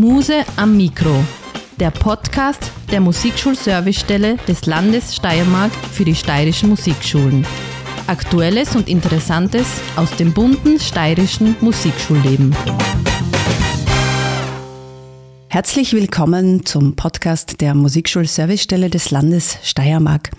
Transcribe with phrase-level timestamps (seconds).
[0.00, 1.22] Muse am Mikro,
[1.78, 7.46] der Podcast der Musikschulservicestelle des Landes Steiermark für die steirischen Musikschulen.
[8.06, 9.66] Aktuelles und Interessantes
[9.96, 12.56] aus dem bunten steirischen Musikschulleben.
[15.48, 20.30] Herzlich willkommen zum Podcast der Musikschulservicestelle des Landes Steiermark.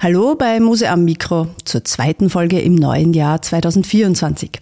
[0.00, 4.60] Hallo bei Muse am Mikro zur zweiten Folge im neuen Jahr 2024.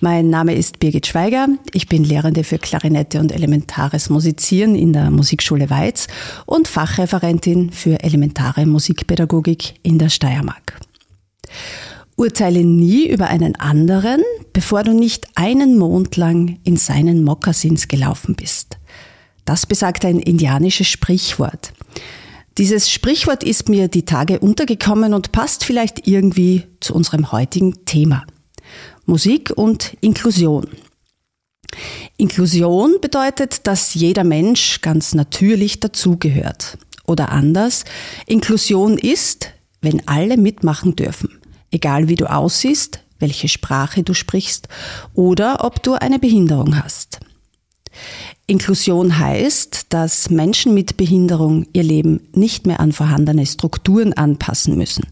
[0.00, 1.48] Mein Name ist Birgit Schweiger.
[1.72, 6.06] Ich bin Lehrende für Klarinette und elementares Musizieren in der Musikschule Weiz
[6.46, 10.78] und Fachreferentin für elementare Musikpädagogik in der Steiermark.
[12.14, 18.36] Urteile nie über einen anderen, bevor du nicht einen Mond lang in seinen Mokassins gelaufen
[18.36, 18.78] bist.
[19.44, 21.72] Das besagt ein indianisches Sprichwort.
[22.56, 28.24] Dieses Sprichwort ist mir die Tage untergekommen und passt vielleicht irgendwie zu unserem heutigen Thema.
[29.08, 30.68] Musik und Inklusion.
[32.18, 36.76] Inklusion bedeutet, dass jeder Mensch ganz natürlich dazugehört.
[37.06, 37.86] Oder anders,
[38.26, 39.48] Inklusion ist,
[39.80, 44.68] wenn alle mitmachen dürfen, egal wie du aussiehst, welche Sprache du sprichst
[45.14, 47.07] oder ob du eine Behinderung hast.
[48.50, 55.06] Inklusion heißt, dass Menschen mit Behinderung ihr Leben nicht mehr an vorhandene Strukturen anpassen müssen.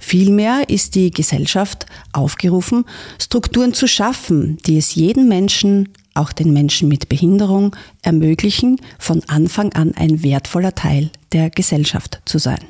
[0.00, 2.86] Vielmehr ist die Gesellschaft aufgerufen,
[3.20, 9.74] Strukturen zu schaffen, die es jedem Menschen, auch den Menschen mit Behinderung, ermöglichen, von Anfang
[9.74, 12.64] an ein wertvoller Teil der Gesellschaft zu sein.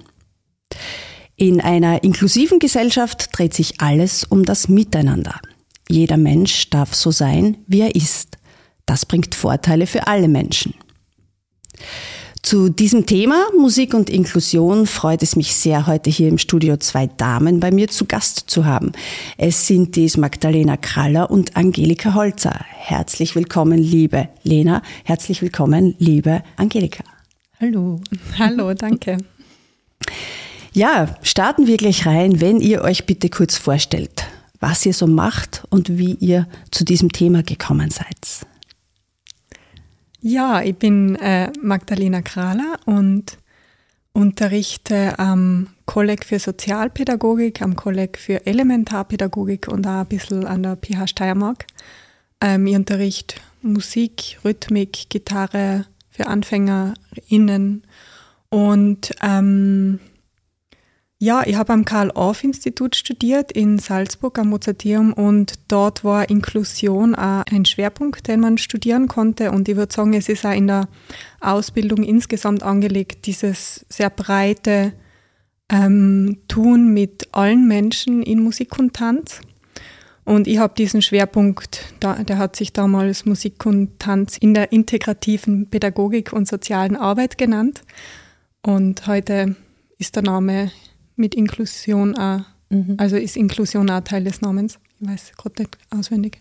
[1.37, 5.41] In einer inklusiven Gesellschaft dreht sich alles um das Miteinander.
[5.89, 8.39] Jeder Mensch darf so sein, wie er ist.
[8.89, 10.73] Das bringt Vorteile für alle Menschen.
[12.43, 17.07] Zu diesem Thema Musik und Inklusion freut es mich sehr, heute hier im Studio zwei
[17.07, 18.93] Damen bei mir zu Gast zu haben.
[19.37, 22.65] Es sind dies Magdalena Kraller und Angelika Holzer.
[22.71, 24.81] Herzlich willkommen, liebe Lena.
[25.05, 27.05] Herzlich willkommen, liebe Angelika.
[27.61, 28.01] Hallo.
[28.39, 29.19] Hallo, danke.
[30.73, 34.25] Ja, starten wir gleich rein, wenn ihr euch bitte kurz vorstellt,
[34.61, 38.49] was ihr so macht und wie ihr zu diesem Thema gekommen seid.
[40.21, 43.39] Ja, ich bin äh, Magdalena Krahler und
[44.13, 50.77] unterrichte am Kolleg für Sozialpädagogik, am Kolleg für Elementarpädagogik und auch ein bisschen an der
[50.77, 51.67] PH Steiermark.
[52.41, 57.85] Ähm, ich unterrichte Musik, Rhythmik, Gitarre für AnfängerInnen
[58.51, 60.01] und ähm,
[61.21, 67.43] ja, ich habe am Karl-Orff-Institut studiert in Salzburg am Mozarteum und dort war Inklusion auch
[67.51, 69.51] ein Schwerpunkt, den man studieren konnte.
[69.51, 70.89] Und ich würde sagen, es ist auch in der
[71.41, 74.93] Ausbildung insgesamt angelegt, dieses sehr breite
[75.69, 79.41] ähm, Tun mit allen Menschen in Musik und Tanz.
[80.25, 85.69] Und ich habe diesen Schwerpunkt, der hat sich damals Musik und Tanz in der integrativen
[85.69, 87.83] Pädagogik und sozialen Arbeit genannt.
[88.63, 89.57] Und heute
[89.99, 90.71] ist der Name
[91.19, 92.41] mit Inklusion auch.
[92.71, 92.95] Mhm.
[92.99, 94.79] Also ist Inklusion auch Teil des Namens.
[95.01, 96.41] Ich weiß gerade nicht auswendig.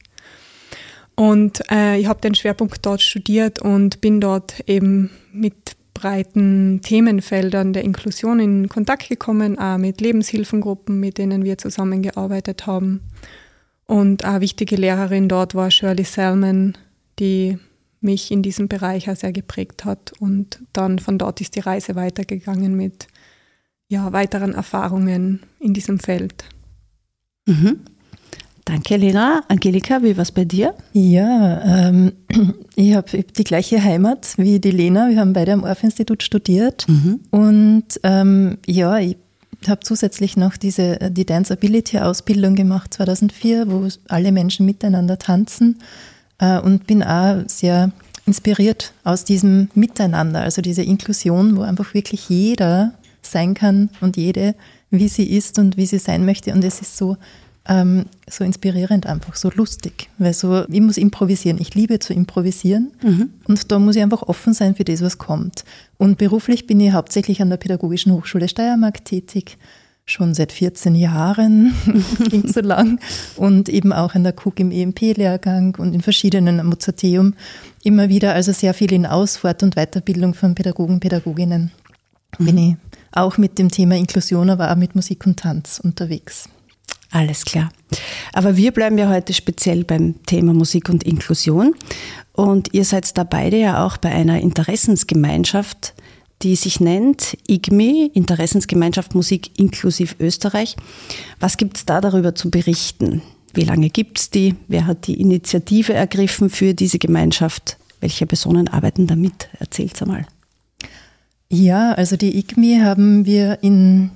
[1.15, 7.73] Und äh, ich habe den Schwerpunkt dort studiert und bin dort eben mit breiten Themenfeldern
[7.73, 13.01] der Inklusion in Kontakt gekommen, auch mit Lebenshilfengruppen, mit denen wir zusammengearbeitet haben.
[13.87, 16.77] Und eine wichtige Lehrerin dort war Shirley Selman,
[17.17, 17.57] die
[17.99, 20.13] mich in diesem Bereich auch sehr geprägt hat.
[20.19, 23.07] Und dann von dort ist die Reise weitergegangen mit
[23.89, 26.45] ja, weiteren Erfahrungen in diesem Feld.
[27.47, 27.79] Mhm.
[28.65, 29.43] Danke, Lena.
[29.47, 30.73] Angelika, wie war es bei dir?
[30.91, 32.11] Ja, ähm,
[32.75, 35.09] ich habe die gleiche Heimat wie die Lena.
[35.09, 36.85] Wir haben beide am Orff-Institut studiert.
[36.89, 37.21] Mhm.
[37.31, 39.15] Und ähm, ja, ich
[39.69, 45.79] habe zusätzlich noch diese, die Dance Ability-Ausbildung gemacht 2004, wo alle Menschen miteinander tanzen.
[46.37, 47.93] Äh, und bin auch sehr
[48.25, 52.93] inspiriert aus diesem Miteinander, also diese Inklusion, wo einfach wirklich jeder
[53.27, 54.55] sein kann und jede,
[54.89, 56.53] wie sie ist und wie sie sein möchte.
[56.53, 57.17] Und es ist so,
[57.67, 60.09] ähm, so inspirierend einfach, so lustig.
[60.17, 61.59] Weil so, ich muss improvisieren.
[61.59, 62.91] Ich liebe zu improvisieren.
[63.03, 63.29] Mhm.
[63.45, 65.63] Und da muss ich einfach offen sein für das, was kommt.
[65.97, 69.57] Und beruflich bin ich hauptsächlich an der Pädagogischen Hochschule Steiermark tätig.
[70.09, 71.73] Schon seit 14 Jahren,
[72.29, 72.99] klingt so lang.
[73.35, 77.33] Und eben auch an der KUG im EMP-Lehrgang und in verschiedenen am Mozarteum.
[77.83, 81.71] Immer wieder, also sehr viel in Ausfahrt und Weiterbildung von Pädagogen, Pädagoginnen
[82.39, 82.45] mhm.
[82.45, 82.75] bin ich
[83.17, 86.49] auch mit dem Thema Inklusion, aber auch mit Musik und Tanz unterwegs.
[87.11, 87.71] Alles klar.
[88.33, 91.73] Aber wir bleiben ja heute speziell beim Thema Musik und Inklusion.
[92.33, 95.93] Und ihr seid da beide ja auch bei einer Interessensgemeinschaft,
[96.43, 100.75] die sich nennt IGMI, Interessensgemeinschaft Musik inklusiv Österreich.
[101.39, 103.21] Was gibt es da darüber zu berichten?
[103.53, 104.55] Wie lange gibt es die?
[104.67, 107.77] Wer hat die Initiative ergriffen für diese Gemeinschaft?
[108.01, 109.49] Welche Personen arbeiten damit?
[109.59, 110.27] Erzähl's einmal.
[111.49, 114.11] Ja, also die IGMI haben wir in,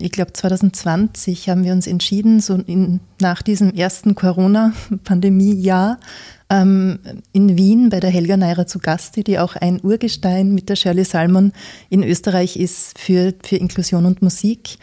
[0.00, 5.98] ich glaube 2020 haben wir uns entschieden, so in, nach diesem ersten Corona-Pandemie-Jahr
[6.48, 7.00] ähm,
[7.32, 11.04] in Wien bei der Helga Neira zu Gast, die auch ein Urgestein mit der Shirley
[11.04, 11.52] Salmon
[11.90, 14.78] in Österreich ist für, für Inklusion und Musik.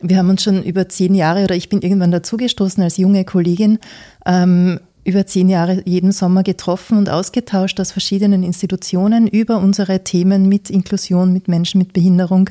[0.00, 3.78] Wir haben uns schon über zehn Jahre, oder ich bin irgendwann dazugestoßen als junge Kollegin,
[4.24, 10.48] ähm, über zehn Jahre jeden Sommer getroffen und ausgetauscht aus verschiedenen Institutionen über unsere Themen
[10.48, 12.50] mit Inklusion, mit Menschen mit Behinderung,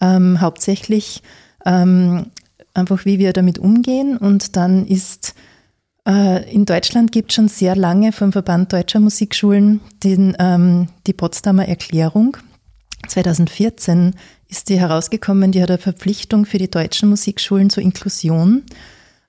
[0.00, 1.22] ähm, hauptsächlich
[1.66, 2.26] ähm,
[2.72, 4.16] einfach, wie wir damit umgehen.
[4.16, 5.34] Und dann ist
[6.06, 11.12] äh, in Deutschland gibt es schon sehr lange vom Verband Deutscher Musikschulen den, ähm, die
[11.12, 12.36] Potsdamer Erklärung.
[13.08, 14.14] 2014
[14.48, 18.62] ist die herausgekommen, die hat eine Verpflichtung für die deutschen Musikschulen zur Inklusion.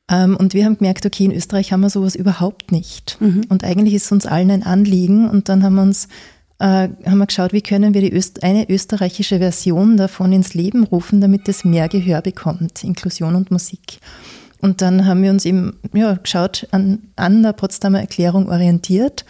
[0.09, 3.17] Ähm, und wir haben gemerkt, okay, in Österreich haben wir sowas überhaupt nicht.
[3.19, 3.45] Mhm.
[3.50, 5.29] Und eigentlich ist es uns allen ein Anliegen.
[5.29, 6.07] Und dann haben wir uns
[6.59, 11.21] äh, haben wir geschaut, wie können wir Öst eine österreichische Version davon ins Leben rufen,
[11.21, 14.00] damit es mehr Gehör bekommt, Inklusion und Musik.
[14.61, 19.23] Und dann haben wir uns eben ja, geschaut, an, an der Potsdamer Erklärung orientiert,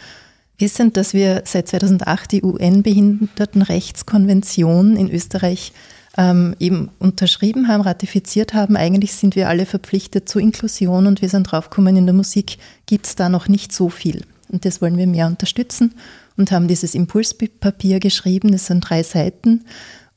[0.58, 5.72] wissend, dass wir seit 2008 die UN-Behindertenrechtskonvention in Österreich
[6.20, 8.76] ähm, eben unterschrieben haben, ratifiziert haben.
[8.76, 13.06] Eigentlich sind wir alle verpflichtet zur Inklusion und wir sind draufgekommen, in der Musik gibt
[13.06, 14.24] es da noch nicht so viel.
[14.50, 15.94] Und das wollen wir mehr unterstützen
[16.36, 18.52] und haben dieses Impulspapier geschrieben.
[18.52, 19.64] Das sind drei Seiten,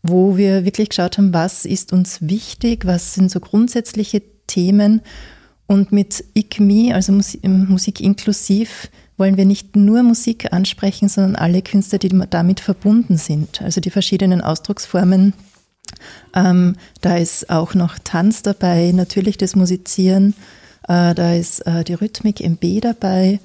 [0.02, 5.02] wo wir wirklich geschaut haben, was ist uns wichtig, was sind so grundsätzliche Themen.
[5.68, 7.14] Und mit ICMI, also
[7.44, 13.62] Musik inklusiv, wollen wir nicht nur Musik ansprechen, sondern alle Künstler, die damit verbunden sind.
[13.62, 15.34] Also die verschiedenen Ausdrucksformen
[16.36, 20.34] ähm, da ist auch noch Tanz dabei, natürlich das Musizieren,
[20.88, 23.40] äh, da ist äh, die Rhythmik im B dabei,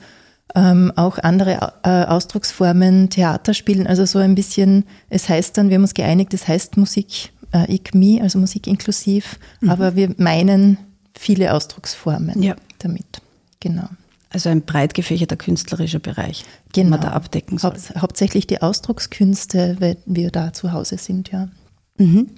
[0.54, 5.82] ähm, auch andere äh, Ausdrucksformen, Theaterspielen, also so ein bisschen, es heißt dann, wir haben
[5.82, 9.70] uns geeinigt, es heißt Musik äh, ICMI, also Musik inklusiv, mhm.
[9.70, 10.78] aber wir meinen
[11.14, 12.56] viele Ausdrucksformen ja.
[12.78, 13.22] damit.
[13.60, 13.88] Genau.
[14.30, 16.74] Also ein breit gefächerter künstlerischer Bereich, genau.
[16.74, 17.72] den man da abdecken soll.
[17.72, 21.48] Haupt, hauptsächlich die Ausdruckskünste, wenn wir da zu Hause sind, ja.
[21.96, 22.28] Mhm.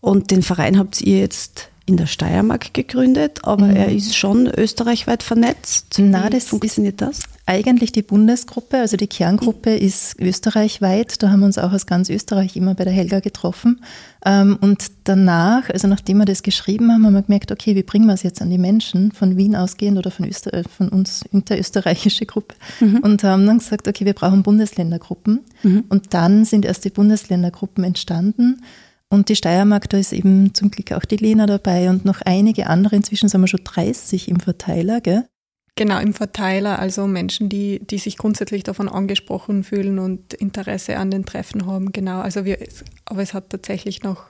[0.00, 3.76] Und den Verein habt ihr jetzt in der Steiermark gegründet, aber mhm.
[3.76, 5.94] er ist schon österreichweit vernetzt.
[5.98, 7.20] Na, das funktioniert das?
[7.48, 11.22] Eigentlich die Bundesgruppe, also die Kerngruppe ist österreichweit.
[11.22, 13.82] Da haben wir uns auch aus ganz Österreich immer bei der Helga getroffen.
[14.24, 18.06] Ähm, und danach, also nachdem wir das geschrieben haben, haben wir gemerkt, okay, wie bringen
[18.06, 21.22] wir es jetzt an die Menschen, von Wien ausgehend oder von, Öster äh, von uns
[21.30, 22.56] interösterreichische Gruppe.
[22.80, 22.96] Mhm.
[22.98, 25.44] Und haben dann gesagt, okay, wir brauchen Bundesländergruppen.
[25.62, 25.84] Mhm.
[25.88, 28.60] Und dann sind erst die Bundesländergruppen entstanden.
[29.08, 32.66] Und die Steiermark, da ist eben zum Glück auch die Lena dabei und noch einige
[32.66, 32.96] andere.
[32.96, 35.28] Inzwischen sind wir schon 30 im Verteiler, gell?
[35.76, 41.10] Genau, im Verteiler, also Menschen, die, die sich grundsätzlich davon angesprochen fühlen und Interesse an
[41.10, 41.92] den Treffen haben.
[41.92, 42.58] Genau, also wir,
[43.04, 44.24] aber es hat tatsächlich noch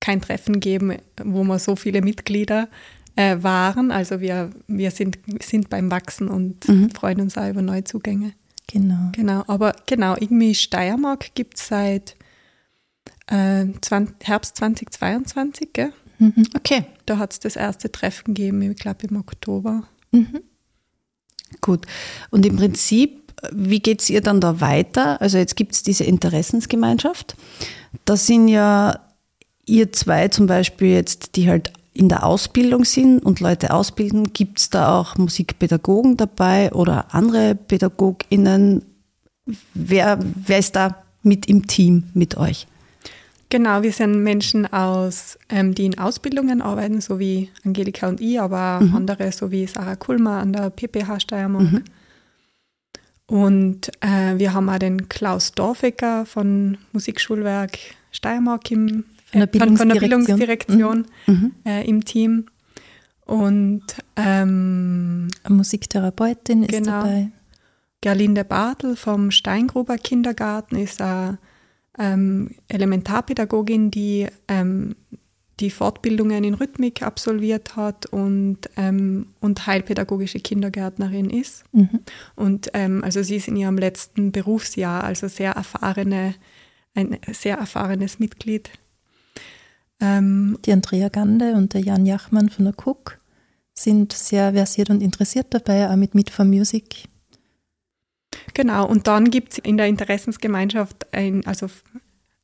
[0.00, 2.68] kein Treffen gegeben, wo wir so viele Mitglieder
[3.14, 3.92] äh, waren.
[3.92, 6.90] Also wir, wir sind, sind beim Wachsen und mhm.
[6.90, 8.32] freuen uns auch über Neuzugänge.
[8.66, 9.12] Genau.
[9.12, 12.16] Genau, aber genau, irgendwie Steiermark gibt es seit
[13.26, 15.92] äh, 20, Herbst 2022, gell?
[16.18, 16.46] Mhm.
[16.56, 16.84] Okay.
[17.06, 19.84] Da hat es das erste Treffen gegeben, ich glaube im Oktober.
[20.12, 20.40] Mhm.
[21.60, 21.86] Gut.
[22.30, 25.20] Und im Prinzip, wie geht es ihr dann da weiter?
[25.20, 27.36] Also jetzt gibt es diese Interessensgemeinschaft.
[28.04, 29.00] Da sind ja
[29.66, 34.32] ihr zwei zum Beispiel jetzt, die halt in der Ausbildung sind und Leute ausbilden.
[34.32, 38.84] Gibt es da auch Musikpädagogen dabei oder andere PädagogInnen?
[39.74, 42.66] Wer, wer ist da mit im Team mit euch?
[43.54, 48.40] Genau, wir sind Menschen aus, ähm, die in Ausbildungen arbeiten, so wie Angelika und ich,
[48.40, 48.96] aber mhm.
[48.96, 51.70] andere, so wie Sarah Kulmer an der PPH Steiermark.
[51.70, 51.84] Mhm.
[53.28, 57.78] Und äh, wir haben auch den Klaus Dorfecker von Musikschulwerk
[58.10, 61.52] Steiermark im, von, der Bildungsdirektion, von der Bildungsdirektion mhm.
[61.64, 62.46] äh, im Team.
[63.24, 63.84] Und
[64.16, 67.30] ähm, Eine Musiktherapeutin ist genau, dabei.
[68.00, 71.34] Gerlinde Bartel vom Steingruber Kindergarten ist auch
[71.98, 74.96] ähm, Elementarpädagogin, die ähm,
[75.60, 81.64] die Fortbildungen in Rhythmik absolviert hat und, ähm, und heilpädagogische Kindergärtnerin ist.
[81.72, 82.00] Mhm.
[82.34, 86.34] Und ähm, also sie ist in ihrem letzten Berufsjahr, also sehr erfahrene,
[86.94, 88.70] ein sehr erfahrenes Mitglied.
[90.00, 93.20] Ähm, die Andrea Gande und der Jan Jachmann von der Cook
[93.74, 97.04] sind sehr versiert und interessiert dabei, auch mit Meet for Music
[98.54, 101.66] Genau, und dann gibt es in der Interessensgemeinschaft, ein, also,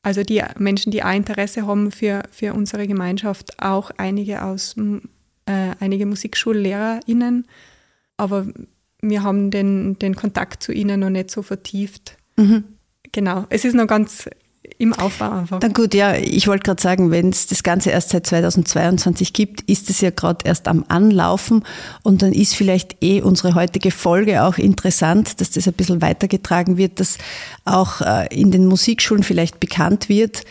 [0.02, 4.76] also die Menschen, die auch Interesse haben für, für unsere Gemeinschaft, auch einige aus
[5.46, 7.46] äh, einige MusikschullehrerInnen.
[8.16, 8.46] Aber
[9.00, 12.16] wir haben den, den Kontakt zu ihnen noch nicht so vertieft.
[12.36, 12.64] Mhm.
[13.12, 14.28] Genau, es ist noch ganz
[14.80, 15.60] im Aufbau einfach.
[15.62, 19.60] Na gut, ja, ich wollte gerade sagen, wenn es das Ganze erst seit 2022 gibt,
[19.68, 21.64] ist es ja gerade erst am Anlaufen
[22.02, 26.78] und dann ist vielleicht eh unsere heutige Folge auch interessant, dass das ein bisschen weitergetragen
[26.78, 27.18] wird, dass
[27.66, 30.44] auch äh, in den Musikschulen vielleicht bekannt wird,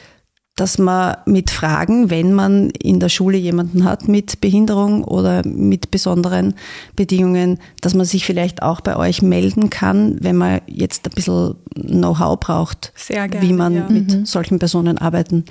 [0.60, 5.90] dass man mit Fragen, wenn man in der Schule jemanden hat mit Behinderung oder mit
[5.90, 6.54] besonderen
[6.98, 11.56] Bedingungen, dass man sich vielleicht auch bei euch melden kann, wenn man jetzt ein bisschen
[11.76, 13.90] Know-how braucht, gerne, wie man ja.
[13.90, 14.26] mit mhm.
[14.26, 15.46] solchen Personen arbeiten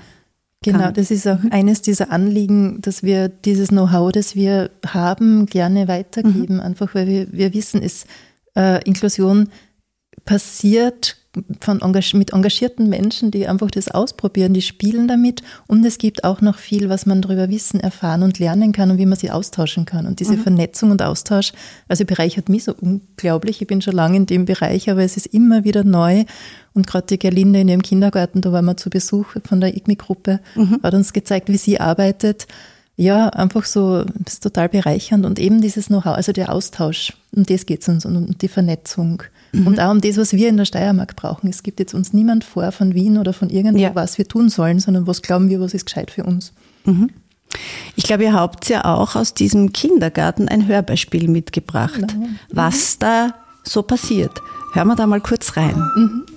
[0.62, 0.94] Genau, kann.
[0.94, 1.52] das ist auch mhm.
[1.52, 6.60] eines dieser Anliegen, dass wir dieses Know-how, das wir haben, gerne weitergeben, mhm.
[6.60, 8.06] einfach weil wir, wir wissen, es,
[8.56, 9.50] äh, Inklusion
[10.24, 11.17] passiert
[11.60, 11.80] von
[12.14, 16.56] mit engagierten Menschen, die einfach das ausprobieren, die spielen damit und es gibt auch noch
[16.56, 20.06] viel, was man darüber wissen, erfahren und lernen kann und wie man sie austauschen kann.
[20.06, 20.42] Und diese mhm.
[20.42, 21.52] Vernetzung und Austausch,
[21.86, 23.60] also bereichert mich so unglaublich.
[23.60, 26.24] Ich bin schon lange in dem Bereich, aber es ist immer wieder neu.
[26.72, 30.40] Und gerade die Gerlinde in ihrem Kindergarten, da waren wir zu Besuch von der IGMI-Gruppe,
[30.54, 30.80] mhm.
[30.82, 32.46] hat uns gezeigt, wie sie arbeitet.
[32.96, 37.44] Ja, einfach so, das ist total bereichernd und eben dieses Know-how, also der Austausch, um
[37.44, 39.22] das geht es uns und um die Vernetzung.
[39.52, 39.66] Mhm.
[39.66, 41.48] Und auch um das, was wir in der Steiermark brauchen.
[41.48, 43.94] Es gibt jetzt uns niemand vor von Wien oder von irgendwo, ja.
[43.94, 46.52] was wir tun sollen, sondern was glauben wir, was ist gescheit für uns.
[46.84, 47.10] Mhm.
[47.96, 52.28] Ich glaube, ihr habt ja auch aus diesem Kindergarten ein Hörbeispiel mitgebracht, genau.
[52.50, 54.32] was da so passiert.
[54.74, 56.30] Hören wir da mal kurz rein.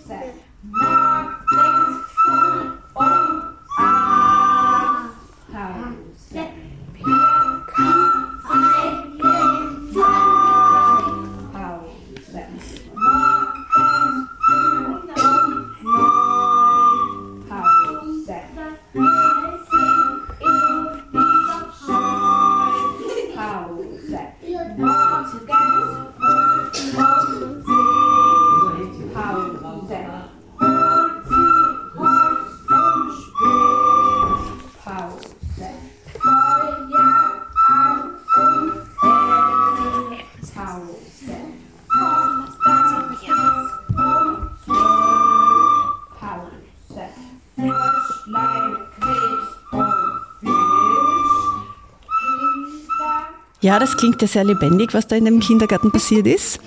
[53.72, 56.60] Ja, das klingt ja sehr lebendig, was da in dem Kindergarten passiert ist.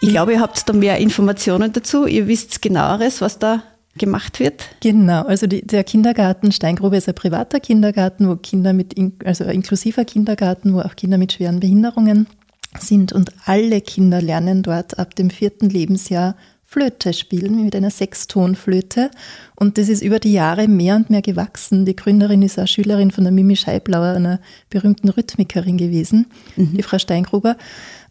[0.00, 2.06] Ich glaube, ihr habt da mehr Informationen dazu.
[2.06, 3.62] Ihr wisst genaueres, was da
[3.96, 4.64] gemacht wird.
[4.80, 9.50] Genau, also die, der Kindergarten Steingrube ist ein privater Kindergarten, wo Kinder mit, also ein
[9.50, 12.26] inklusiver Kindergarten, wo auch Kinder mit schweren Behinderungen
[12.80, 16.34] sind und alle Kinder lernen dort ab dem vierten Lebensjahr
[16.72, 19.10] Flöte spielen mit einer Sechstonflöte.
[19.56, 21.84] Und das ist über die Jahre mehr und mehr gewachsen.
[21.84, 26.26] Die Gründerin ist auch Schülerin von der Mimi Scheiblauer, einer berühmten Rhythmikerin gewesen,
[26.56, 26.74] mhm.
[26.74, 27.58] die Frau Steingruber.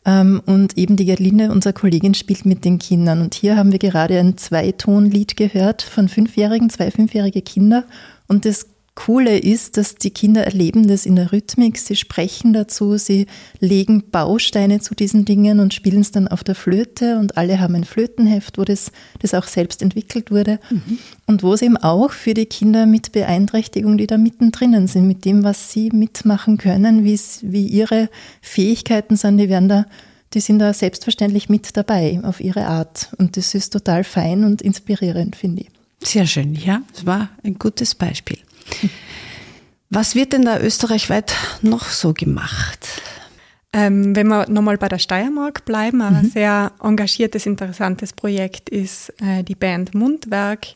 [0.06, 3.22] Ähm, und eben die Gerlinde, unsere Kollegin, spielt mit den Kindern.
[3.22, 7.86] Und hier haben wir gerade ein Zweitonlied gehört von Fünfjährigen, zwei fünfjährige Kinder.
[8.28, 8.68] Und das
[9.06, 13.26] Coole ist, dass die Kinder erleben das in der Rhythmik, sie sprechen dazu, sie
[13.60, 17.74] legen Bausteine zu diesen Dingen und spielen es dann auf der Flöte und alle haben
[17.74, 21.00] ein Flötenheft, wo das, das auch selbst entwickelt wurde mhm.
[21.26, 25.26] und wo es eben auch für die Kinder mit Beeinträchtigung, die da mittendrin sind, mit
[25.26, 28.08] dem, was sie mitmachen können, wie ihre
[28.42, 29.86] Fähigkeiten sind, die werden da
[30.34, 33.10] die sind da selbstverständlich mit dabei auf ihre Art.
[33.18, 35.70] Und das ist total fein und inspirierend, finde ich.
[36.08, 36.82] Sehr schön, ja.
[36.94, 38.38] Das war ein gutes Beispiel.
[39.90, 43.02] Was wird denn da österreichweit noch so gemacht?
[43.74, 46.30] Ähm, wenn wir nochmal bei der Steiermark bleiben, ein mhm.
[46.30, 50.68] sehr engagiertes, interessantes Projekt ist äh, die Band Mundwerk,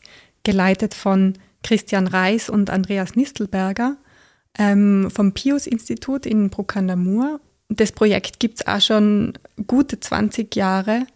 [0.44, 3.96] geleitet von Christian Reis und Andreas Nistelberger
[4.58, 7.40] ähm, vom Pius-Institut in Bruck an der Mur.
[7.68, 9.34] Das Projekt gibt es auch schon
[9.66, 11.06] gute 20 Jahre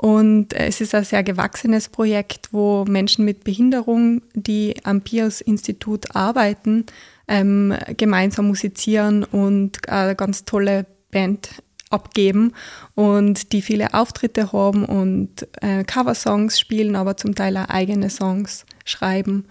[0.00, 6.86] und es ist ein sehr gewachsenes Projekt, wo Menschen mit Behinderung, die am Pius-Institut arbeiten,
[7.28, 11.50] ähm, gemeinsam musizieren und eine ganz tolle Band
[11.90, 12.54] abgeben
[12.94, 18.64] und die viele Auftritte haben und äh, Coversongs spielen, aber zum Teil auch eigene Songs
[18.86, 19.44] schreiben.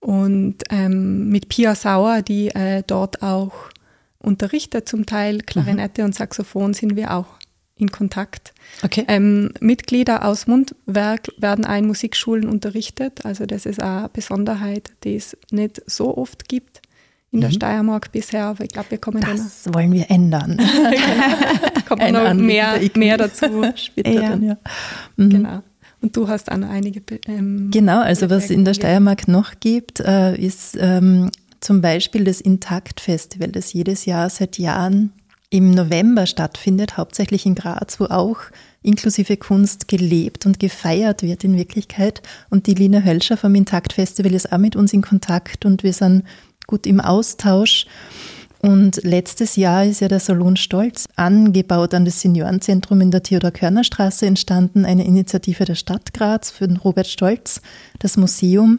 [0.00, 3.52] Und ähm, mit Pia Sauer, die äh, dort auch
[4.18, 6.06] unterrichtet zum Teil, Klarinette mhm.
[6.06, 7.38] und Saxophon, sind wir auch
[7.82, 8.54] in Kontakt.
[8.82, 9.04] Okay.
[9.08, 13.24] Ähm, Mitglieder aus Mundwerk werden auch in Musikschulen unterrichtet.
[13.24, 16.80] Also das ist eine Besonderheit, die es nicht so oft gibt
[17.32, 17.54] in der mhm.
[17.54, 20.58] Steiermark bisher, aber ich glaube, wir kommen Das dann wollen wir ändern.
[21.88, 24.28] Kommt noch mehr, mehr dazu später ja.
[24.28, 24.56] dann, ja.
[25.16, 25.30] Mhm.
[25.30, 25.62] Genau.
[26.02, 27.00] Und du hast auch noch einige.
[27.26, 32.24] Ähm, genau, also was es in der Steiermark noch gibt, äh, ist ähm, zum Beispiel
[32.24, 35.12] das Intakt-Festival, das jedes Jahr seit Jahren
[35.52, 38.38] im November stattfindet, hauptsächlich in Graz, wo auch
[38.82, 42.22] inklusive Kunst gelebt und gefeiert wird in Wirklichkeit.
[42.48, 45.92] Und die Lina Hölscher vom Intakt Festival ist auch mit uns in Kontakt und wir
[45.92, 46.24] sind
[46.66, 47.84] gut im Austausch.
[48.60, 54.24] Und letztes Jahr ist ja der Salon Stolz angebaut an das Seniorenzentrum in der Theodor-Körner-Straße
[54.24, 57.60] entstanden, eine Initiative der Stadt Graz für den Robert Stolz,
[57.98, 58.78] das Museum.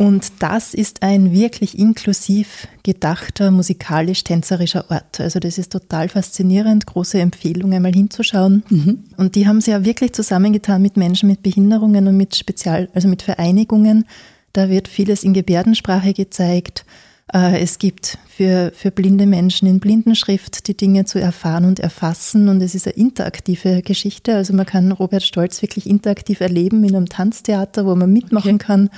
[0.00, 5.20] Und das ist ein wirklich inklusiv gedachter, musikalisch-tänzerischer Ort.
[5.20, 8.62] Also das ist total faszinierend, große Empfehlung, einmal hinzuschauen.
[8.70, 9.04] Mhm.
[9.18, 13.08] Und die haben sie ja wirklich zusammengetan mit Menschen mit Behinderungen und mit Spezial, also
[13.08, 14.06] mit Vereinigungen.
[14.54, 16.86] Da wird vieles in Gebärdensprache gezeigt.
[17.30, 22.48] Äh, es gibt für, für blinde Menschen in Blindenschrift die Dinge zu erfahren und erfassen
[22.48, 24.34] und es ist eine interaktive Geschichte.
[24.34, 28.64] Also man kann Robert Stolz wirklich interaktiv erleben in einem Tanztheater, wo man mitmachen okay.
[28.64, 28.90] kann.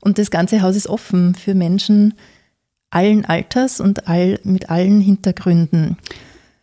[0.00, 2.14] Und das ganze Haus ist offen für Menschen
[2.90, 5.96] allen Alters und all, mit allen Hintergründen.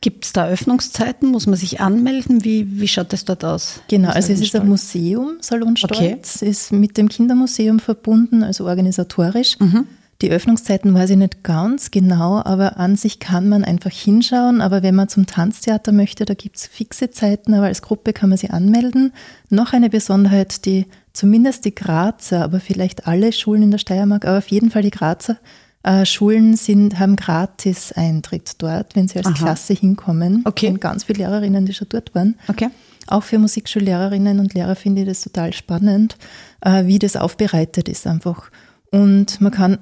[0.01, 1.29] Gibt es da Öffnungszeiten?
[1.31, 2.43] Muss man sich anmelden?
[2.43, 3.81] Wie, wie schaut das dort aus?
[3.87, 6.49] Genau, also es ist ein Museum, Salon Stolz, okay.
[6.49, 9.59] ist mit dem Kindermuseum verbunden, also organisatorisch.
[9.59, 9.87] Mhm.
[10.21, 14.61] Die Öffnungszeiten weiß ich nicht ganz genau, aber an sich kann man einfach hinschauen.
[14.61, 18.29] Aber wenn man zum Tanztheater möchte, da gibt es fixe Zeiten, aber als Gruppe kann
[18.29, 19.13] man sich anmelden.
[19.49, 20.87] Noch eine Besonderheit, die
[21.17, 24.91] zumindest die Grazer, aber vielleicht alle Schulen in der Steiermark, aber auf jeden Fall die
[24.91, 25.37] Grazer
[25.83, 29.33] äh, Schulen sind, haben gratis Eintritt dort, wenn sie als Aha.
[29.33, 30.43] Klasse hinkommen.
[30.45, 30.69] Okay.
[30.69, 32.35] Und ganz viele Lehrerinnen, die schon dort waren.
[32.47, 32.69] Okay.
[33.07, 36.17] Auch für Musikschullehrerinnen und Lehrer finde ich das total spannend,
[36.61, 38.51] äh, wie das aufbereitet ist einfach.
[38.91, 39.79] Und man kann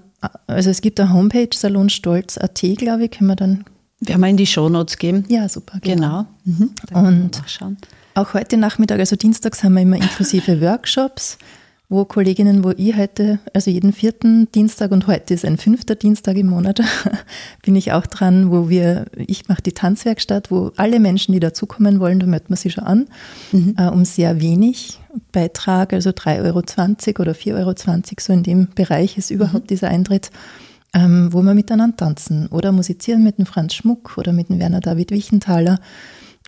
[0.48, 3.66] also es gibt eine Homepage, salonstolz.at, glaube ich, können wir dann.
[4.02, 5.26] Werden wir in die Shownotes geben.
[5.30, 5.80] Ja, super.
[5.82, 6.26] Genau.
[6.46, 6.60] genau.
[6.60, 6.72] Mhm.
[6.92, 7.42] Und
[8.14, 11.38] auch heute Nachmittag, also dienstags, haben wir immer inklusive Workshops
[11.88, 16.36] wo Kolleginnen, wo ich heute, also jeden vierten Dienstag und heute ist ein fünfter Dienstag
[16.36, 16.82] im Monat,
[17.64, 22.00] bin ich auch dran, wo wir, ich mache die Tanzwerkstatt, wo alle Menschen, die dazukommen
[22.00, 23.08] wollen, da meldet man sich schon an,
[23.52, 23.76] mhm.
[23.78, 25.00] äh, um sehr wenig
[25.32, 27.74] Beitrag, also 3,20 Euro oder 4,20 Euro,
[28.20, 29.68] so in dem Bereich ist überhaupt mhm.
[29.68, 30.32] dieser Eintritt,
[30.96, 34.80] ähm, wo wir miteinander tanzen oder musizieren mit dem Franz Schmuck oder mit dem Werner
[34.80, 35.80] David Wichenthaler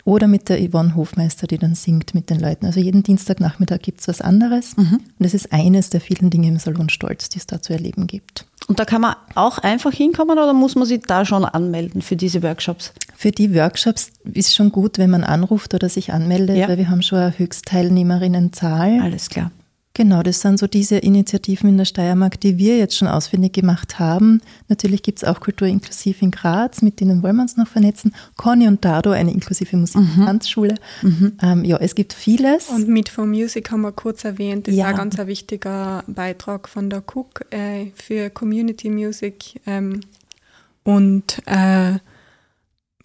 [0.04, 2.64] oder mit der Yvonne Hofmeister, die dann singt mit den Leuten.
[2.64, 4.74] Also jeden Dienstagnachmittag gibt es was anderes.
[4.76, 4.94] Mhm.
[4.94, 8.06] Und das ist eines der vielen Dinge im Salon Stolz, die es da zu erleben
[8.06, 8.46] gibt.
[8.68, 12.16] Und da kann man auch einfach hinkommen oder muss man sich da schon anmelden für
[12.16, 12.92] diese Workshops?
[13.16, 16.68] Für die Workshops ist schon gut, wenn man anruft oder sich anmeldet, ja.
[16.68, 19.00] weil wir haben schon eine Höchstteilnehmerinnenzahl.
[19.02, 19.50] Alles klar.
[19.98, 23.98] Genau, das sind so diese Initiativen in der Steiermark, die wir jetzt schon ausfindig gemacht
[23.98, 24.40] haben.
[24.68, 28.14] Natürlich gibt es auch Kultur inklusiv in Graz, mit denen wollen wir uns noch vernetzen.
[28.36, 30.24] Conny und Dado, eine inklusive Musik- und mhm.
[30.24, 30.76] Tanzschule.
[31.02, 31.32] Mhm.
[31.42, 32.68] Ähm, ja, es gibt vieles.
[32.68, 34.84] Und Meet for Music haben wir kurz erwähnt, das ja.
[34.84, 39.60] ist ein ganz ein wichtiger Beitrag von der Cook äh, für Community Music.
[39.66, 40.02] Ähm,
[40.84, 41.98] und äh,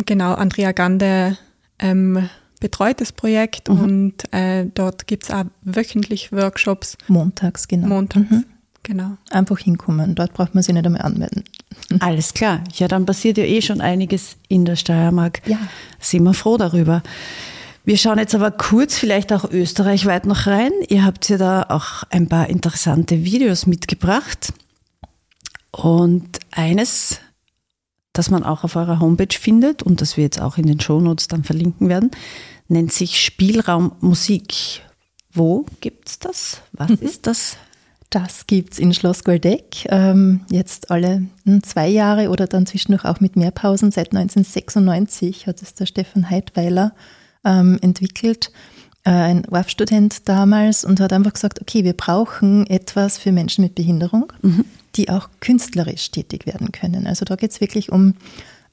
[0.05, 1.39] genau, Andrea Gande
[1.79, 2.29] ähm,
[2.63, 3.79] betreutes Projekt mhm.
[3.79, 6.97] und äh, dort gibt es auch wöchentlich Workshops.
[7.09, 7.87] Montags, genau.
[7.87, 8.45] Montags, mhm.
[8.83, 9.17] genau.
[9.29, 11.43] Einfach hinkommen, dort braucht man sich nicht einmal anmelden.
[11.99, 12.63] Alles klar.
[12.75, 15.41] Ja, dann passiert ja eh schon einiges in der Steiermark.
[15.45, 15.59] Ja.
[15.99, 17.03] Sind wir froh darüber.
[17.83, 20.71] Wir schauen jetzt aber kurz vielleicht auch österreichweit noch rein.
[20.87, 24.53] Ihr habt ja da auch ein paar interessante Videos mitgebracht.
[25.71, 27.19] Und eines,
[28.13, 31.27] das man auch auf eurer Homepage findet und das wir jetzt auch in den Shownotes
[31.27, 32.11] dann verlinken werden,
[32.67, 34.81] nennt sich Spielraum Musik.
[35.31, 36.61] Wo gibt es das?
[36.73, 36.97] Was mhm.
[37.01, 37.57] ist das?
[38.13, 43.05] Das gibt es in Schloss Goldeck, ähm, jetzt alle hm, zwei Jahre oder dann zwischendurch
[43.05, 43.89] auch mit mehr Pausen.
[43.89, 46.93] Seit 1996 hat es der Stefan Heidweiler
[47.43, 48.51] ähm, entwickelt,
[49.03, 53.73] äh, ein WAF-Student damals, und hat einfach gesagt, okay, wir brauchen etwas für Menschen mit
[53.73, 54.65] Behinderung, mhm.
[54.95, 57.07] die auch künstlerisch tätig werden können.
[57.07, 58.09] Also da geht es wirklich um,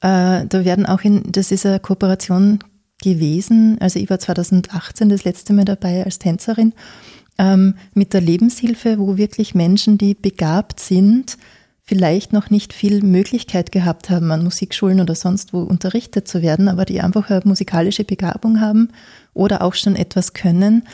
[0.01, 2.59] äh, da werden auch in, das ist eine Kooperation
[3.01, 3.77] gewesen.
[3.79, 6.73] Also ich war 2018 das letzte Mal dabei als Tänzerin
[7.37, 11.37] ähm, mit der Lebenshilfe, wo wirklich Menschen, die begabt sind,
[11.83, 16.69] vielleicht noch nicht viel Möglichkeit gehabt haben, an Musikschulen oder sonst wo unterrichtet zu werden,
[16.69, 18.89] aber die einfach eine musikalische Begabung haben
[19.33, 20.87] oder auch schon etwas können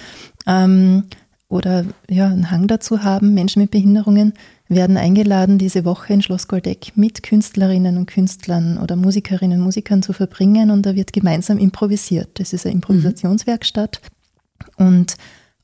[0.47, 1.03] ähm,
[1.49, 4.33] oder ja, einen Hang dazu haben, Menschen mit Behinderungen,
[4.69, 10.01] werden eingeladen, diese Woche in Schloss Goldeck mit Künstlerinnen und Künstlern oder Musikerinnen und Musikern
[10.01, 12.39] zu verbringen und da wird gemeinsam improvisiert.
[12.39, 14.01] Das ist eine Improvisationswerkstatt
[14.77, 15.15] und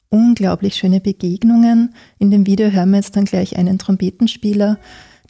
[0.09, 1.95] unglaublich schöne Begegnungen.
[2.19, 4.77] In dem Video hören wir jetzt dann gleich einen Trompetenspieler,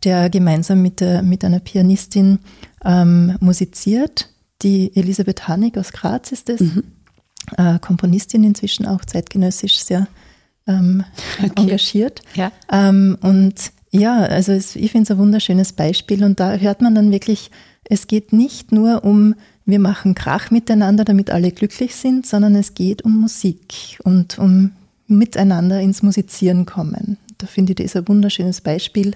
[0.03, 2.39] der gemeinsam mit, der, mit einer Pianistin
[2.83, 4.29] ähm, musiziert.
[4.61, 6.83] Die Elisabeth Hanig aus Graz ist es, mhm.
[7.57, 10.07] äh, Komponistin inzwischen auch zeitgenössisch sehr
[10.67, 11.03] ähm,
[11.39, 11.51] okay.
[11.55, 12.21] engagiert.
[12.35, 12.51] Ja.
[12.71, 13.55] Ähm, und
[13.91, 17.51] ja, also es, ich finde es ein wunderschönes Beispiel und da hört man dann wirklich,
[17.83, 22.73] es geht nicht nur um wir machen Krach miteinander, damit alle glücklich sind, sondern es
[22.73, 24.71] geht um Musik und um
[25.07, 27.17] miteinander ins Musizieren kommen.
[27.37, 29.15] Da finde ich das ein wunderschönes Beispiel.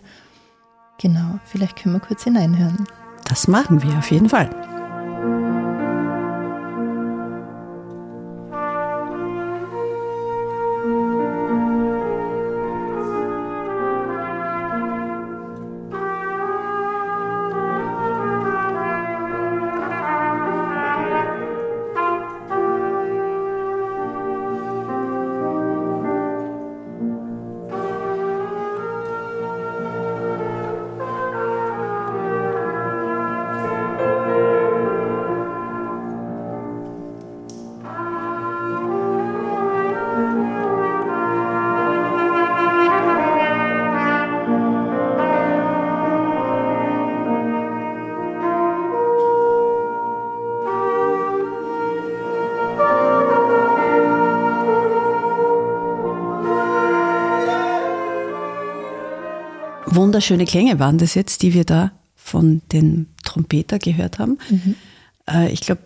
[0.99, 2.87] Genau, vielleicht können wir kurz hineinhören.
[3.25, 4.49] Das machen wir auf jeden Fall.
[60.17, 64.39] Wunderschöne Klänge waren das jetzt, die wir da von den Trompeter gehört haben.
[64.49, 64.73] Mhm.
[65.29, 65.83] Äh, ich glaube,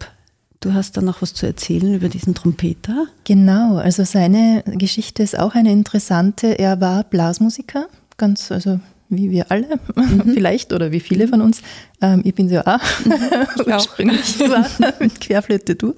[0.62, 3.08] du hast da noch was zu erzählen über diesen Trompeter.
[3.26, 6.58] Genau, also seine Geschichte ist auch eine interessante.
[6.58, 10.32] Er war Blasmusiker, ganz, also wie wir alle mhm.
[10.34, 11.62] vielleicht oder wie viele von uns.
[12.02, 12.80] Ähm, ich bin ja auch
[13.68, 14.38] ursprünglich
[15.02, 15.94] mit Querflöte, du.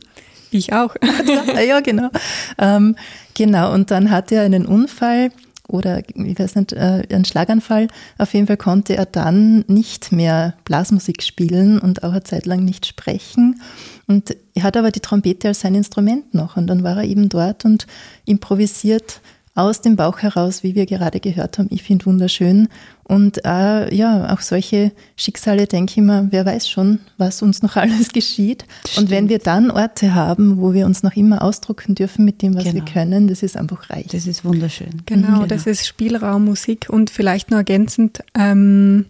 [0.49, 0.95] Ich auch.
[1.67, 2.09] ja, genau.
[2.57, 2.95] Ähm,
[3.35, 5.29] genau, und dann hatte er einen Unfall
[5.67, 7.87] oder ich weiß nicht, äh, einen Schlaganfall.
[8.17, 12.65] Auf jeden Fall konnte er dann nicht mehr Blasmusik spielen und auch eine Zeit lang
[12.65, 13.61] nicht sprechen.
[14.07, 16.57] Und er hat aber die Trompete als sein Instrument noch.
[16.57, 17.87] Und dann war er eben dort und
[18.25, 19.21] improvisiert
[19.55, 21.67] aus dem Bauch heraus, wie wir gerade gehört haben.
[21.69, 22.69] Ich finde wunderschön.
[23.03, 27.75] Und äh, ja, auch solche Schicksale, denke ich mir, wer weiß schon, was uns noch
[27.77, 28.65] alles geschieht.
[28.97, 32.55] Und wenn wir dann Orte haben, wo wir uns noch immer ausdrucken dürfen mit dem,
[32.55, 32.75] was genau.
[32.75, 34.07] wir können, das ist einfach reich.
[34.07, 35.03] Das ist wunderschön.
[35.05, 35.45] Genau, genau.
[35.45, 39.05] das ist Spielraummusik und vielleicht nur ergänzend, ähm,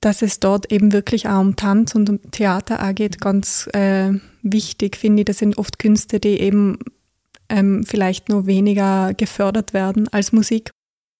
[0.00, 4.10] dass es dort eben wirklich auch um Tanz und um Theater auch geht, ganz äh,
[4.42, 5.26] wichtig, finde ich.
[5.26, 6.78] Das sind oft Künste, die eben
[7.48, 10.70] ähm, vielleicht nur weniger gefördert werden als Musik.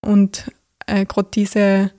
[0.04, 0.50] Und
[0.86, 1.90] äh, gerade diese,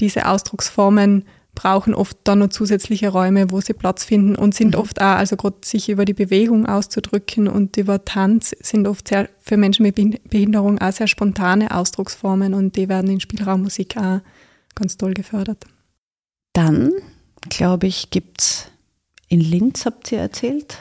[0.00, 1.24] diese Ausdrucksformen
[1.56, 4.80] brauchen oft dann noch zusätzliche Räume, wo sie Platz finden und sind mhm.
[4.80, 9.28] oft auch, also gerade sich über die Bewegung auszudrücken und über Tanz sind oft sehr,
[9.40, 9.96] für Menschen mit
[10.28, 14.20] Behinderung auch sehr spontane Ausdrucksformen und die werden in Spielraummusik auch
[14.74, 15.64] ganz toll gefördert.
[16.52, 16.92] Dann,
[17.48, 18.70] glaube ich, gibt es
[19.28, 20.76] in Linz, habt ihr erzählt,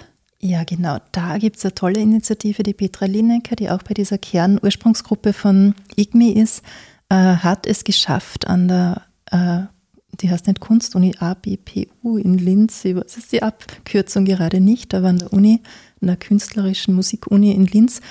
[0.45, 0.97] ja, genau.
[1.11, 5.73] Da gibt es eine tolle Initiative, die Petra Linecker, die auch bei dieser Kernursprungsgruppe von
[5.95, 6.61] IGMI ist,
[7.09, 9.61] äh, hat es geschafft an der, äh,
[10.21, 15.17] die heißt nicht Kunstuni, ABPU in Linz, was ist die Abkürzung gerade nicht, aber an
[15.17, 15.61] der Uni,
[16.01, 18.01] an der künstlerischen Musikuni in Linz,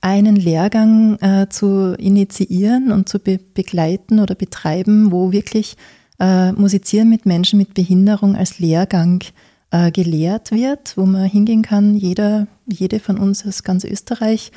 [0.00, 5.76] einen Lehrgang äh, zu initiieren und zu be begleiten oder betreiben, wo wirklich
[6.20, 9.55] äh, Musizieren mit Menschen mit Behinderung als Lehrgang äh,
[9.92, 14.52] gelehrt wird, wo man hingehen kann, jeder, jede von uns aus ganz Österreich.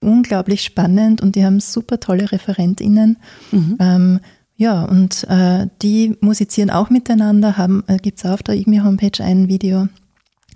[0.00, 3.18] Unglaublich spannend und die haben super tolle ReferentInnen.
[3.52, 3.76] Mhm.
[3.78, 4.20] Ähm,
[4.56, 9.22] ja, und äh, die musizieren auch miteinander, haben, äh, gibt es auf der IGMI Homepage
[9.22, 9.88] ein Video,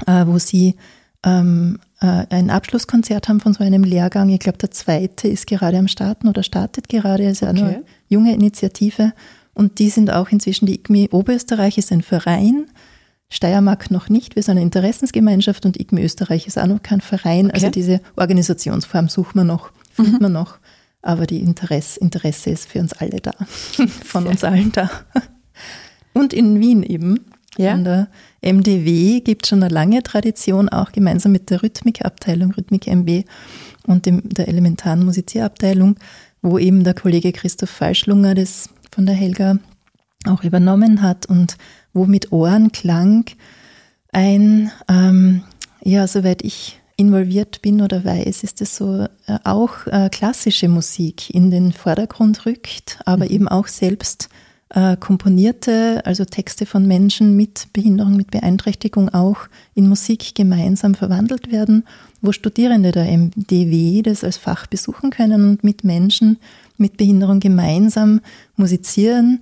[0.07, 0.77] äh, wo sie
[1.25, 4.31] ähm, äh, ein Abschlusskonzert haben von so einem Lehrgang.
[4.31, 7.61] Ich glaube, der zweite ist gerade am Starten oder startet gerade, also okay.
[7.61, 9.13] eine junge Initiative.
[9.53, 12.67] Und die sind auch inzwischen, die IGMI Oberösterreich ist ein Verein,
[13.31, 14.35] Steiermark noch nicht.
[14.35, 17.47] Wir sind eine Interessensgemeinschaft und IGMI Österreich ist auch noch kein Verein.
[17.47, 17.55] Okay.
[17.55, 20.21] Also diese Organisationsform suchen wir noch, finden mhm.
[20.21, 20.59] wir noch.
[21.01, 23.33] Aber die Interesse, Interesse ist für uns alle da,
[24.05, 24.91] von uns allen da.
[26.13, 27.21] Und in Wien eben,
[27.57, 27.73] ja.
[27.73, 28.09] an der
[28.43, 33.25] MDW gibt es schon eine lange Tradition, auch gemeinsam mit der Rhythmikabteilung, Rhythmik MB
[33.87, 35.97] und dem, der elementaren Musizierabteilung,
[36.43, 39.59] wo eben der Kollege Christoph Falschlunger das von der Helga
[40.27, 41.57] auch übernommen hat und
[41.93, 43.25] wo mit Ohrenklang
[44.13, 45.43] ein, ähm,
[45.83, 51.31] ja, soweit ich involviert bin oder weiß, ist es so äh, auch äh, klassische Musik
[51.31, 53.31] in den Vordergrund rückt, aber mhm.
[53.31, 54.29] eben auch selbst
[54.69, 61.51] äh, komponierte, also Texte von Menschen mit Behinderung, mit Beeinträchtigung auch in Musik gemeinsam verwandelt
[61.51, 61.85] werden,
[62.21, 66.39] wo Studierende der MDW das als Fach besuchen können und mit Menschen
[66.77, 68.21] mit Behinderung gemeinsam
[68.57, 69.41] musizieren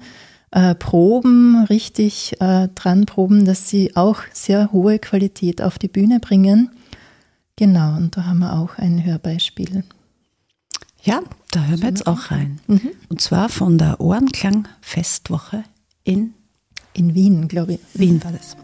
[0.51, 6.21] äh, proben, richtig äh, dran proben, dass sie auch sehr hohe Qualität auf die Bühne
[6.21, 6.71] bringen.
[7.57, 9.83] Genau, und da haben wir auch ein Hörbeispiel.
[11.03, 12.61] Ja, da hören wir jetzt auch rein.
[12.67, 12.91] Mhm.
[13.09, 15.65] Und zwar von der Ohrenklang-Festwoche
[16.05, 16.35] in,
[16.93, 17.81] in Wien, glaube ich.
[17.95, 18.57] Wien war das.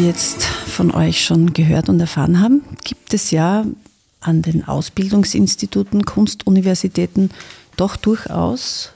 [0.00, 3.66] Wir jetzt von euch schon gehört und erfahren haben, gibt es ja
[4.20, 7.30] an den Ausbildungsinstituten, Kunstuniversitäten
[7.76, 8.92] doch durchaus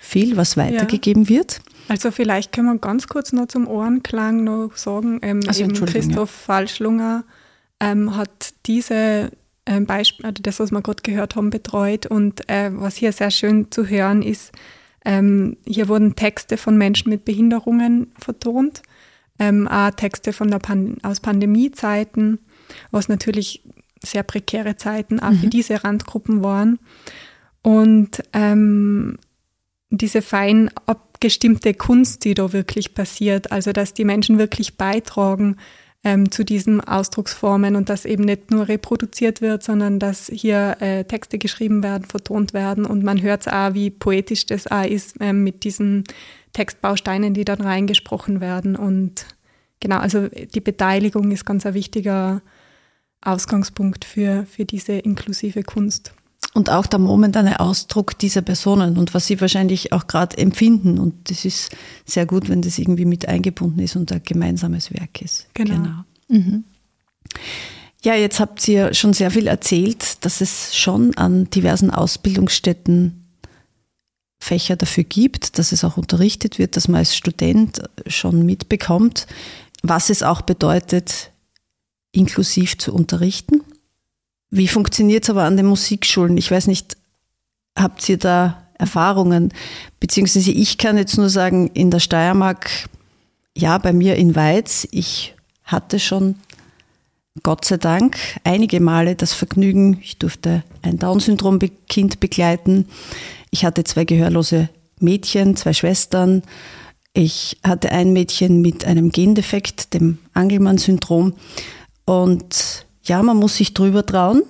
[0.00, 1.28] viel, was weitergegeben ja.
[1.28, 1.60] wird.
[1.88, 6.44] Also vielleicht können wir ganz kurz noch zum Ohrenklang noch sagen, ähm, also, Christoph ja.
[6.46, 7.24] Falschlunger
[7.78, 9.32] ähm, hat diese
[9.66, 13.30] ähm, Beispiele, also das, was wir gerade gehört haben, betreut und äh, was hier sehr
[13.30, 14.52] schön zu hören ist,
[15.04, 18.80] ähm, hier wurden Texte von Menschen mit Behinderungen vertont,
[19.38, 22.38] ähm, auch Texte von der Pan aus Pandemiezeiten,
[22.90, 23.62] was natürlich
[24.02, 25.38] sehr prekäre Zeiten auch mhm.
[25.38, 26.78] für diese Randgruppen waren.
[27.62, 29.18] Und ähm,
[29.90, 35.56] diese fein abgestimmte Kunst, die da wirklich passiert, also dass die Menschen wirklich beitragen
[36.04, 41.04] ähm, zu diesen Ausdrucksformen und dass eben nicht nur reproduziert wird, sondern dass hier äh,
[41.04, 45.42] Texte geschrieben werden, vertont werden und man hört auch, wie poetisch das auch ist ähm,
[45.42, 46.04] mit diesen
[46.56, 49.26] Textbausteinen, die dann reingesprochen werden und
[49.78, 52.40] genau, also die Beteiligung ist ganz ein wichtiger
[53.20, 56.14] Ausgangspunkt für, für diese inklusive Kunst.
[56.54, 60.98] Und auch der momentane Ausdruck dieser Personen und was sie wahrscheinlich auch gerade empfinden.
[60.98, 65.20] Und das ist sehr gut, wenn das irgendwie mit eingebunden ist und ein gemeinsames Werk
[65.20, 65.48] ist.
[65.52, 65.74] Genau.
[65.74, 66.04] genau.
[66.28, 66.64] Mhm.
[68.02, 73.25] Ja, jetzt habt ihr schon sehr viel erzählt, dass es schon an diversen Ausbildungsstätten
[74.38, 79.26] Fächer dafür gibt, dass es auch unterrichtet wird, dass man als Student schon mitbekommt,
[79.82, 81.30] was es auch bedeutet,
[82.12, 83.62] inklusiv zu unterrichten.
[84.50, 86.36] Wie funktioniert es aber an den Musikschulen?
[86.36, 86.96] Ich weiß nicht,
[87.76, 89.52] habt ihr da Erfahrungen?
[90.00, 92.70] Beziehungsweise ich kann jetzt nur sagen, in der Steiermark,
[93.56, 96.36] ja, bei mir in Weiz, ich hatte schon
[97.42, 102.86] Gott sei Dank einige Male das Vergnügen, ich durfte ein Down-Syndrom-Kind begleiten.
[103.56, 104.68] Ich hatte zwei gehörlose
[105.00, 106.42] Mädchen, zwei Schwestern.
[107.14, 111.32] Ich hatte ein Mädchen mit einem Gendefekt, dem Angelmann-Syndrom.
[112.04, 114.42] Und ja, man muss sich drüber trauen.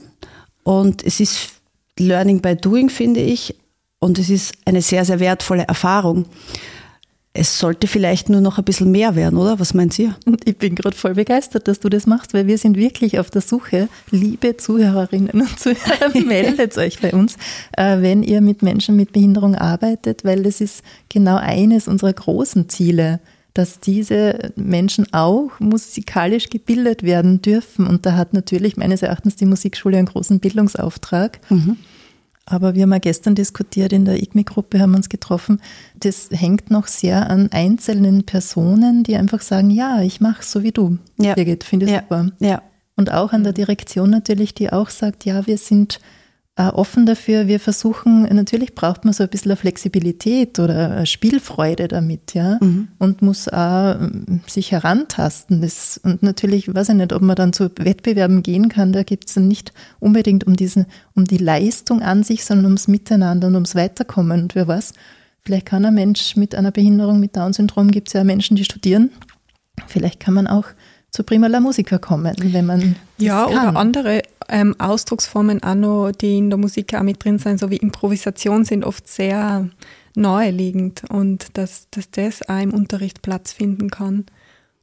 [0.65, 1.51] Und es ist
[1.97, 3.55] Learning by Doing, finde ich.
[4.01, 6.25] Und es ist eine sehr, sehr wertvolle Erfahrung.
[7.39, 9.61] Es sollte vielleicht nur noch ein bisschen mehr werden, oder?
[9.61, 10.17] Was meint ihr?
[10.45, 13.43] Ich bin gerade voll begeistert, dass du das machst, weil wir sind wirklich auf der
[13.43, 13.89] Suche.
[14.11, 17.37] Liebe Zuhörerinnen und Zuhörer, meldet euch bei uns,
[17.77, 22.69] äh, wenn ihr mit Menschen mit Behinderung arbeitet, weil das ist genau eines unserer großen
[22.69, 23.21] Ziele
[23.57, 27.87] dass diese Menschen auch musikalisch gebildet werden dürfen.
[27.87, 31.41] Und da hat natürlich meines Erachtens die Musikschule einen großen Bildungsauftrag.
[31.49, 31.79] Mhm.
[32.49, 35.61] Aber wir haben ja gestern diskutiert, in der IGMI-Gruppe haben wir uns getroffen,
[35.99, 40.71] das hängt noch sehr an einzelnen Personen, die einfach sagen, ja, ich mache so wie
[40.71, 41.35] du, ja.
[41.35, 42.01] Birgit, finde ich ja.
[42.03, 42.31] super.
[42.39, 42.63] Ja.
[42.95, 45.99] Und auch an der Direktion natürlich, die auch sagt, ja, wir sind
[46.57, 47.49] offen dafür.
[47.49, 52.89] Wir versuchen, natürlich braucht man so ein bisschen Flexibilität oder Spielfreude damit, ja, mhm.
[52.99, 55.61] und muss auch ähm, sich herantasten.
[55.61, 58.95] Das, und natürlich weiß ich nicht, ob man dann zu Wettbewerben gehen kann.
[58.95, 62.89] Da geht es dann nicht unbedingt um diesen, um die Leistung an sich, sondern ums
[62.89, 64.45] Miteinander und ums Weiterkommen.
[64.45, 64.95] Und wer weiß,
[65.45, 69.11] vielleicht kann ein Mensch mit einer Behinderung, mit Down-Syndrom, gibt es ja Menschen, die studieren.
[69.87, 70.65] Vielleicht kann man auch
[71.11, 73.53] zu Prima la Musica kommen, wenn man ja kann.
[73.53, 77.77] oder andere ähm, Ausdrucksformen auch die in der Musik auch mit drin sind, so wie
[77.77, 79.69] Improvisation, sind oft sehr
[80.15, 84.27] naheliegend und dass, dass das auch im Unterricht Platz finden kann.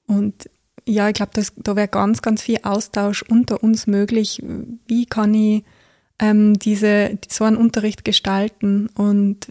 [0.07, 0.49] Und
[0.87, 4.43] ja, ich glaube, da wäre ganz, ganz viel Austausch unter uns möglich.
[4.87, 5.63] Wie kann ich
[6.19, 8.89] ähm, diese, so einen Unterricht gestalten?
[8.95, 9.47] Und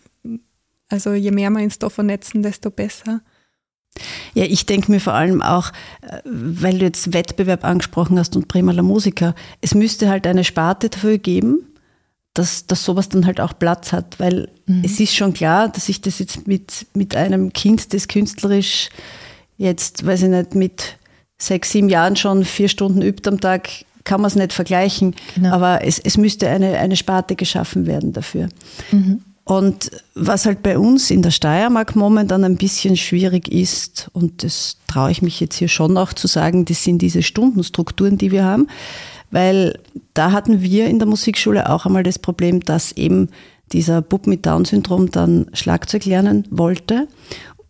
[0.88, 3.22] also je mehr wir uns da vernetzen, desto besser.
[4.34, 5.70] Ja, ich denke mir vor allem auch,
[6.02, 10.44] äh, weil du jetzt Wettbewerb angesprochen hast und Prima la Musica, es müsste halt eine
[10.44, 11.66] Sparte dafür geben,
[12.34, 14.82] dass, dass sowas dann halt auch Platz hat, weil mhm.
[14.84, 18.88] es ist schon klar, dass ich das jetzt mit, mit einem Kind, das künstlerisch
[19.58, 20.98] jetzt, weiß ich nicht, mit
[21.38, 23.68] sechs, sieben Jahren schon vier Stunden übt am Tag,
[24.04, 25.52] kann man es nicht vergleichen, genau.
[25.52, 28.48] aber es, es müsste eine, eine Sparte geschaffen werden dafür.
[28.90, 29.22] Mhm.
[29.44, 34.76] Und was halt bei uns in der Steiermark momentan ein bisschen schwierig ist, und das
[34.86, 38.44] traue ich mich jetzt hier schon auch zu sagen, das sind diese Stundenstrukturen, die wir
[38.44, 38.68] haben,
[39.32, 39.78] weil
[40.14, 43.30] da hatten wir in der Musikschule auch einmal das Problem, dass eben
[43.72, 47.08] dieser Bub mit Down-Syndrom dann Schlagzeug lernen wollte.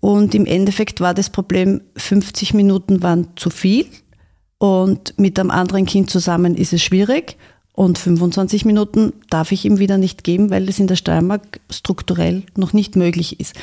[0.01, 3.87] Und im Endeffekt war das Problem, 50 Minuten waren zu viel
[4.59, 7.37] und mit einem anderen Kind zusammen ist es schwierig.
[7.75, 12.43] Und 25 Minuten darf ich ihm wieder nicht geben, weil das in der Steiermark strukturell
[12.55, 13.55] noch nicht möglich ist.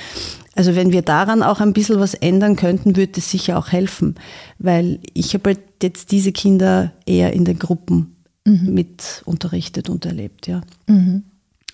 [0.55, 4.15] Also wenn wir daran auch ein bisschen was ändern könnten, würde es sicher auch helfen,
[4.57, 8.73] weil ich habe halt jetzt diese Kinder eher in den Gruppen mhm.
[8.73, 10.61] mit unterrichtet und erlebt, ja.
[10.87, 11.23] Mhm.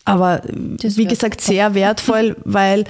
[0.03, 0.41] Aber
[0.77, 2.83] das wie gesagt, sehr wertvoll, weil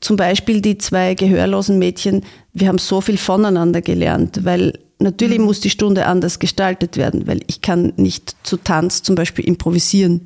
[0.00, 5.44] zum Beispiel die zwei gehörlosen Mädchen, wir haben so viel voneinander gelernt, weil natürlich mhm.
[5.44, 10.20] muss die Stunde anders gestaltet werden, weil ich kann nicht zu Tanz zum Beispiel improvisieren,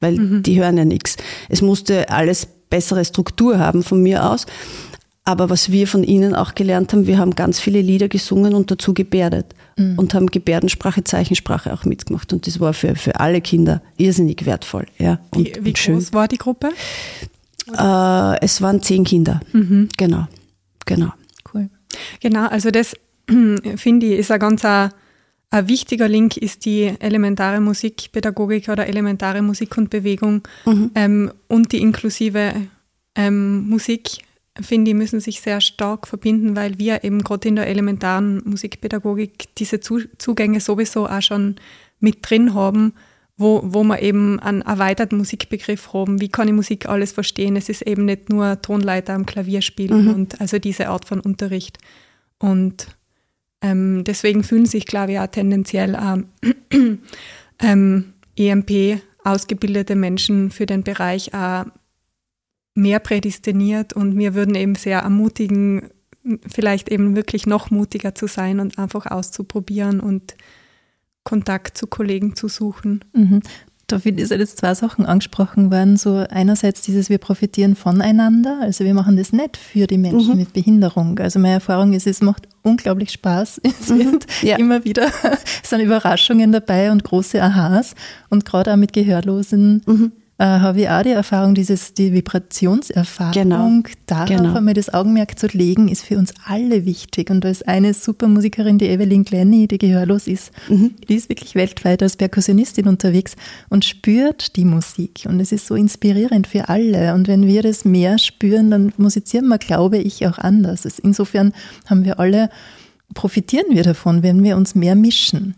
[0.00, 0.42] weil mhm.
[0.42, 1.16] die hören ja nichts.
[1.48, 4.46] Es musste alles bessere Struktur haben von mir aus.
[5.24, 8.70] Aber was wir von ihnen auch gelernt haben, wir haben ganz viele Lieder gesungen und
[8.70, 9.98] dazu gebärdet mhm.
[9.98, 12.32] und haben Gebärdensprache, Zeichensprache auch mitgemacht.
[12.32, 14.86] Und das war für, für alle Kinder irrsinnig wertvoll.
[14.98, 16.70] Ja, und, wie wie und groß war die Gruppe?
[17.78, 19.40] Äh, es waren zehn Kinder.
[19.52, 19.88] Mhm.
[19.96, 20.26] Genau,
[20.86, 21.12] genau.
[21.52, 21.68] Cool.
[22.20, 22.94] Genau, also das
[23.76, 24.90] finde ich ist ein ganz ein,
[25.50, 30.90] ein, wichtiger Link ist die elementare Musikpädagogik oder elementare Musik und Bewegung mhm.
[30.94, 32.54] ähm, und die inklusive
[33.14, 34.18] ähm, Musik
[34.60, 39.54] finde ich, müssen sich sehr stark verbinden, weil wir eben gerade in der elementaren Musikpädagogik
[39.56, 41.56] diese Zugänge sowieso auch schon
[42.00, 42.92] mit drin haben
[43.40, 46.20] wo, wo wir eben einen erweiterten Musikbegriff haben.
[46.20, 47.56] Wie kann ich Musik alles verstehen?
[47.56, 50.14] Es ist eben nicht nur Tonleiter am Klavier spielen mhm.
[50.14, 51.78] und also diese Art von Unterricht.
[52.38, 52.88] Und
[53.62, 56.96] ähm, deswegen fühlen sich, glaube ich, auch tendenziell äh,
[57.60, 61.64] ähm, EMP ausgebildete Menschen für den Bereich auch
[62.74, 65.90] mehr prädestiniert und wir würden eben sehr ermutigen,
[66.46, 70.36] vielleicht eben wirklich noch mutiger zu sein und einfach auszuprobieren und
[71.24, 73.04] Kontakt zu Kollegen zu suchen.
[73.12, 73.40] Mhm.
[73.86, 75.96] Da sind jetzt zwei Sachen angesprochen worden.
[75.96, 78.60] So einerseits dieses, wir profitieren voneinander.
[78.60, 80.38] Also wir machen das nicht für die Menschen mhm.
[80.38, 81.18] mit Behinderung.
[81.18, 83.60] Also meine Erfahrung ist, es macht unglaublich Spaß.
[83.80, 84.12] Es mhm.
[84.12, 84.58] wird ja.
[84.58, 85.08] immer wieder,
[85.62, 87.94] es sind Überraschungen dabei und große Aha's.
[88.28, 93.34] Und gerade auch mit Gehörlosen mhm äh, habe ich auch die Erfahrung, dieses, die Vibrationserfahrung,
[93.34, 93.82] genau.
[94.06, 94.54] darauf genau.
[94.54, 97.28] einmal das Augenmerk zu legen, ist für uns alle wichtig.
[97.28, 100.94] Und da ist eine super Musikerin, die Evelyn Glenny, die gehörlos ist, mhm.
[101.06, 103.36] die ist wirklich weltweit als Perkussionistin unterwegs
[103.68, 105.26] und spürt die Musik.
[105.28, 107.12] Und es ist so inspirierend für alle.
[107.12, 110.86] Und wenn wir das mehr spüren, dann musizieren wir, glaube ich, auch anders.
[111.00, 111.52] Insofern
[111.84, 112.48] haben wir alle,
[113.12, 115.54] profitieren wir davon, wenn wir uns mehr mischen.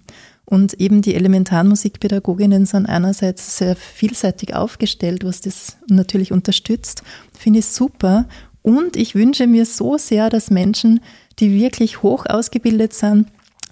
[0.53, 7.03] Und eben die Elementarmusikpädagoginnen sind einerseits sehr vielseitig aufgestellt, was das natürlich unterstützt.
[7.33, 8.29] Finde ich super.
[8.61, 11.01] Und ich wünsche mir so sehr, dass Menschen,
[11.39, 13.29] die wirklich hoch ausgebildet sind,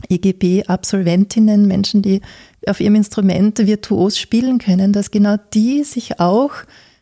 [0.08, 2.22] EGB-Absolventinnen, Menschen, die
[2.66, 6.52] auf ihrem Instrument virtuos spielen können, dass genau die sich auch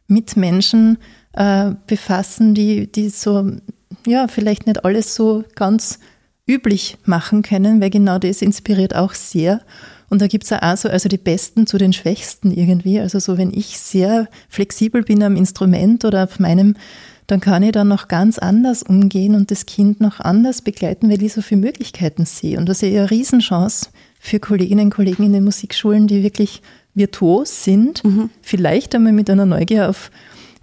[0.08, 0.98] mit Menschen
[1.34, 3.52] äh, befassen, die, die so,
[4.08, 6.00] ja, vielleicht nicht alles so ganz
[6.48, 9.60] üblich machen können, weil genau das inspiriert auch sehr.
[10.08, 12.98] Und da gibt es auch so, also die Besten zu den Schwächsten irgendwie.
[12.98, 16.74] Also so, wenn ich sehr flexibel bin am Instrument oder auf meinem,
[17.26, 21.22] dann kann ich dann noch ganz anders umgehen und das Kind noch anders begleiten, weil
[21.22, 22.58] ich so viele Möglichkeiten sehe.
[22.58, 26.62] Und das ist ja eine Riesenchance für Kolleginnen und Kollegen in den Musikschulen, die wirklich
[26.94, 28.30] virtuos sind, mhm.
[28.40, 30.10] vielleicht einmal mit einer Neugier auf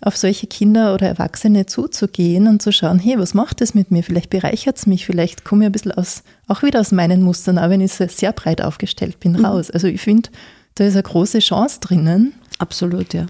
[0.01, 4.03] auf solche Kinder oder Erwachsene zuzugehen und zu schauen, hey, was macht das mit mir?
[4.03, 7.57] Vielleicht bereichert es mich, vielleicht komme ich ein bisschen aus, auch wieder aus meinen Mustern,
[7.57, 9.45] auch wenn ich sehr breit aufgestellt bin, mhm.
[9.45, 9.71] raus.
[9.71, 10.29] Also ich finde,
[10.75, 12.33] da ist eine große Chance drinnen.
[12.59, 13.23] Absolut, ja.
[13.23, 13.29] Ein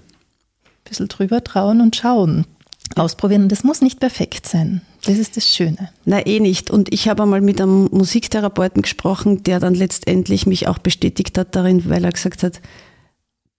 [0.84, 2.46] bisschen drüber trauen und schauen.
[2.94, 3.44] Ausprobieren.
[3.44, 4.80] Und das muss nicht perfekt sein.
[5.04, 5.90] Das ist das Schöne.
[6.04, 6.70] Na, eh nicht.
[6.70, 11.54] Und ich habe einmal mit einem Musiktherapeuten gesprochen, der dann letztendlich mich auch bestätigt hat
[11.54, 12.60] darin, weil er gesagt hat,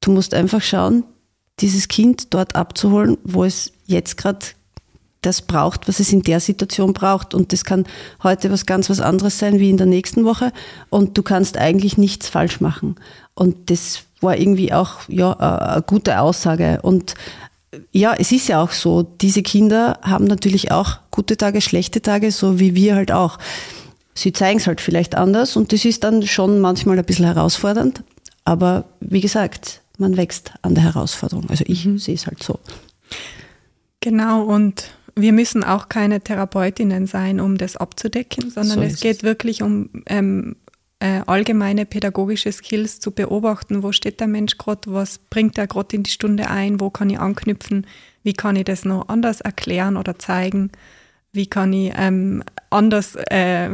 [0.01, 1.03] du musst einfach schauen,
[1.59, 4.39] dieses Kind dort abzuholen, wo es jetzt gerade
[5.21, 7.33] das braucht, was es in der Situation braucht.
[7.33, 7.85] Und das kann
[8.23, 10.51] heute was ganz was anderes sein wie in der nächsten Woche.
[10.89, 12.95] Und du kannst eigentlich nichts falsch machen.
[13.33, 16.79] Und das war irgendwie auch ja, eine gute Aussage.
[16.81, 17.15] Und
[17.91, 22.31] ja, es ist ja auch so, diese Kinder haben natürlich auch gute Tage, schlechte Tage,
[22.31, 23.37] so wie wir halt auch.
[24.13, 28.03] Sie zeigen es halt vielleicht anders und das ist dann schon manchmal ein bisschen herausfordernd.
[28.45, 31.49] Aber wie gesagt, man wächst an der Herausforderung.
[31.49, 31.97] Also ich mhm.
[31.97, 32.59] sehe es halt so.
[33.99, 39.17] Genau, und wir müssen auch keine Therapeutinnen sein, um das abzudecken, sondern so es geht
[39.17, 39.23] es.
[39.23, 40.55] wirklich um ähm,
[40.99, 45.95] äh, allgemeine pädagogische Skills zu beobachten, wo steht der Mensch gerade, was bringt er gerade
[45.95, 47.87] in die Stunde ein, wo kann ich anknüpfen,
[48.23, 50.71] wie kann ich das noch anders erklären oder zeigen
[51.37, 53.69] wie kann ich ähm, anders äh,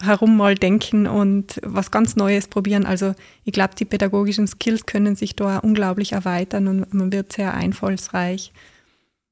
[0.00, 2.86] herum mal denken und was ganz Neues probieren.
[2.86, 3.14] Also
[3.44, 8.52] ich glaube, die pädagogischen Skills können sich da unglaublich erweitern und man wird sehr einfallsreich.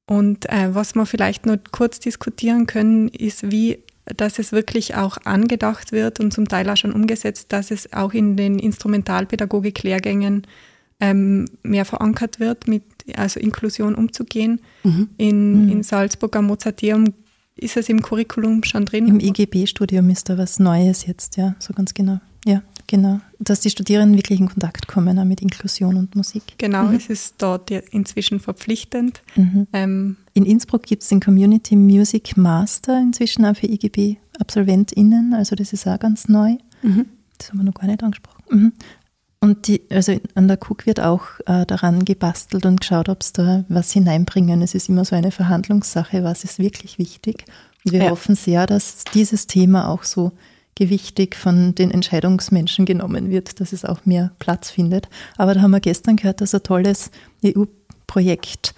[0.06, 3.78] Und äh, was wir vielleicht noch kurz diskutieren können, ist, wie
[4.16, 8.12] dass es wirklich auch angedacht wird und zum Teil auch schon umgesetzt, dass es auch
[8.12, 10.46] in den Instrumentalpädagogik-Lehrgängen
[11.00, 12.82] ähm, mehr verankert wird, mit
[13.16, 14.60] also Inklusion umzugehen.
[14.84, 15.08] Mhm.
[15.16, 15.72] In, mhm.
[15.72, 17.14] in Salzburg am Mozarteum
[17.60, 19.06] ist es im Curriculum schon drin?
[19.06, 22.20] Im IGB-Studium ist da was Neues jetzt, ja, so ganz genau.
[22.46, 22.62] Ja.
[22.86, 23.20] genau.
[23.38, 26.42] Dass die Studierenden wirklich in Kontakt kommen auch mit Inklusion und Musik.
[26.56, 26.94] Genau, mhm.
[26.94, 29.22] es ist dort inzwischen verpflichtend.
[29.36, 29.66] Mhm.
[29.74, 35.72] Ähm, in Innsbruck gibt es den Community Music Master inzwischen auch für IGB-AbsolventInnen, also das
[35.72, 36.56] ist auch ganz neu.
[36.82, 37.06] Mhm.
[37.36, 38.72] Das haben wir noch gar nicht angesprochen.
[39.42, 43.32] Und die, also an der Cook wird auch äh, daran gebastelt und geschaut, ob es
[43.32, 44.60] da was hineinbringen.
[44.60, 47.46] Es ist immer so eine Verhandlungssache, was ist wirklich wichtig.
[47.84, 48.10] Und wir ja.
[48.10, 50.32] hoffen sehr, dass dieses Thema auch so
[50.74, 55.08] gewichtig von den Entscheidungsmenschen genommen wird, dass es auch mehr Platz findet.
[55.38, 57.10] Aber da haben wir gestern gehört, dass ein tolles
[57.44, 58.74] EU-Projekt,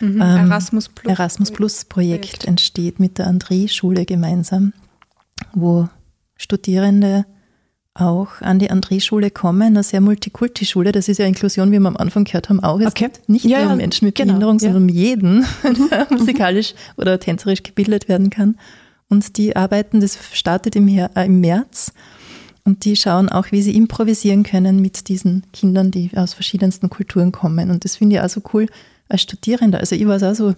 [0.00, 4.72] mhm, ähm, Erasmus Plus, Erasmus Plus Projekt, Projekt entsteht mit der André-Schule gemeinsam,
[5.52, 5.88] wo
[6.36, 7.26] Studierende
[8.00, 10.92] auch an die André-Schule kommen, eine sehr Multikulti-Schule.
[10.92, 12.80] Das ist ja Inklusion, wie wir am Anfang gehört haben, auch.
[12.80, 13.10] Es okay.
[13.26, 15.44] nicht ja, nur um Menschen mit genau, Behinderung, sondern um jeden,
[15.90, 18.56] der musikalisch oder tänzerisch gebildet werden kann.
[19.08, 21.92] Und die arbeiten, das startet im, Her äh, im März.
[22.64, 27.32] Und die schauen auch, wie sie improvisieren können mit diesen Kindern, die aus verschiedensten Kulturen
[27.32, 27.70] kommen.
[27.70, 28.66] Und das finde ich auch so cool
[29.08, 29.78] als Studierender.
[29.78, 30.54] Also ich war auch so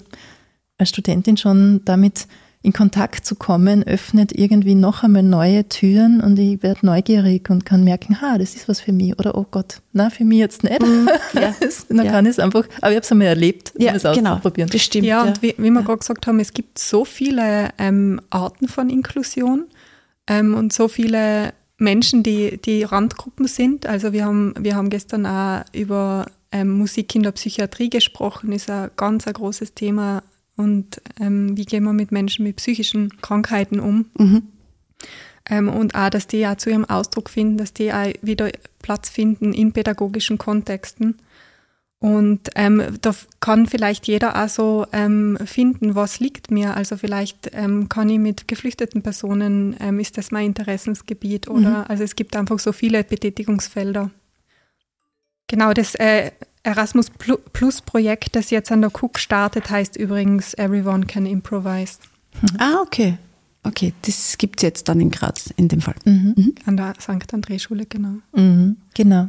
[0.76, 2.26] als Studentin schon damit
[2.62, 7.64] in Kontakt zu kommen, öffnet irgendwie noch einmal neue Türen und ich werde neugierig und
[7.64, 9.18] kann merken, ha, das ist was für mich.
[9.18, 10.82] Oder oh Gott, na, für mich jetzt nicht.
[10.82, 11.54] Mm, ja,
[11.88, 12.12] Dann ja.
[12.12, 14.68] kann ich es einfach, aber ich habe es einmal erlebt, um ja, es genau, auszuprobieren.
[14.68, 15.06] Das stimmt.
[15.06, 18.90] Ja, und wie, wie wir gerade gesagt haben, es gibt so viele ähm, Arten von
[18.90, 19.64] Inklusion
[20.26, 23.86] ähm, und so viele Menschen, die, die Randgruppen sind.
[23.86, 28.68] Also wir haben, wir haben gestern auch über ähm, Musik in der Psychiatrie gesprochen, ist
[28.68, 30.22] ein ganz ein großes Thema
[30.60, 34.06] und ähm, wie gehen wir mit Menschen mit psychischen Krankheiten um.
[34.18, 34.42] Mhm.
[35.48, 38.50] Ähm, und auch, dass die auch zu ihrem Ausdruck finden, dass die auch wieder
[38.82, 41.16] Platz finden in pädagogischen Kontexten.
[41.98, 46.74] Und ähm, da kann vielleicht jeder auch so ähm, finden, was liegt mir.
[46.76, 51.84] Also vielleicht ähm, kann ich mit geflüchteten Personen, ähm, ist das mein Interessensgebiet oder mhm.
[51.88, 54.10] also es gibt einfach so viele Betätigungsfelder.
[55.46, 56.30] Genau, das äh,
[56.62, 61.98] Erasmus Plus Projekt, das jetzt an der Cook startet, heißt übrigens Everyone Can Improvise.
[62.42, 62.48] Mhm.
[62.58, 63.18] Ah, okay.
[63.62, 65.94] Okay, das gibt es jetzt dann in Graz in dem Fall.
[66.04, 66.34] Mhm.
[66.36, 66.54] Mhm.
[66.66, 67.32] An der St.
[67.32, 68.14] André-Schule, genau.
[68.32, 68.76] Mhm.
[68.94, 69.28] Genau.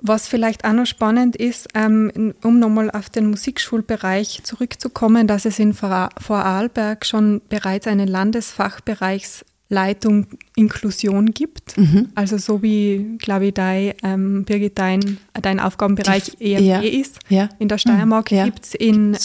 [0.00, 5.58] Was vielleicht auch noch spannend ist, ähm, um nochmal auf den Musikschulbereich zurückzukommen, dass es
[5.58, 11.76] in Vorarlberg schon bereits einen Landesfachbereichs Leitung Inklusion gibt.
[11.76, 12.08] Mhm.
[12.14, 17.18] Also so wie, glaube ich, dein, ähm, Birgit, dein, dein Aufgabenbereich Die, EMG ja, ist.
[17.28, 17.48] Ja.
[17.58, 18.36] In der Steiermark mhm.
[18.36, 18.44] ja.
[18.44, 19.16] gibt es in,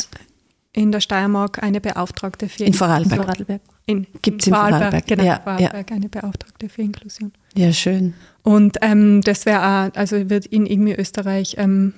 [0.73, 3.19] in der Steiermark eine Beauftragte für In Vorarlberg.
[3.19, 3.61] In Vorarlberg.
[3.85, 5.07] In, gibt es in Vorarlberg, Vorarlberg.
[5.07, 7.31] Genau, ja, Vorarlberg eine Beauftragte für Inklusion.
[7.55, 8.15] Ja, schön.
[8.43, 11.93] Und ähm, das wäre auch, also wird in irgendwie Österreich ähm,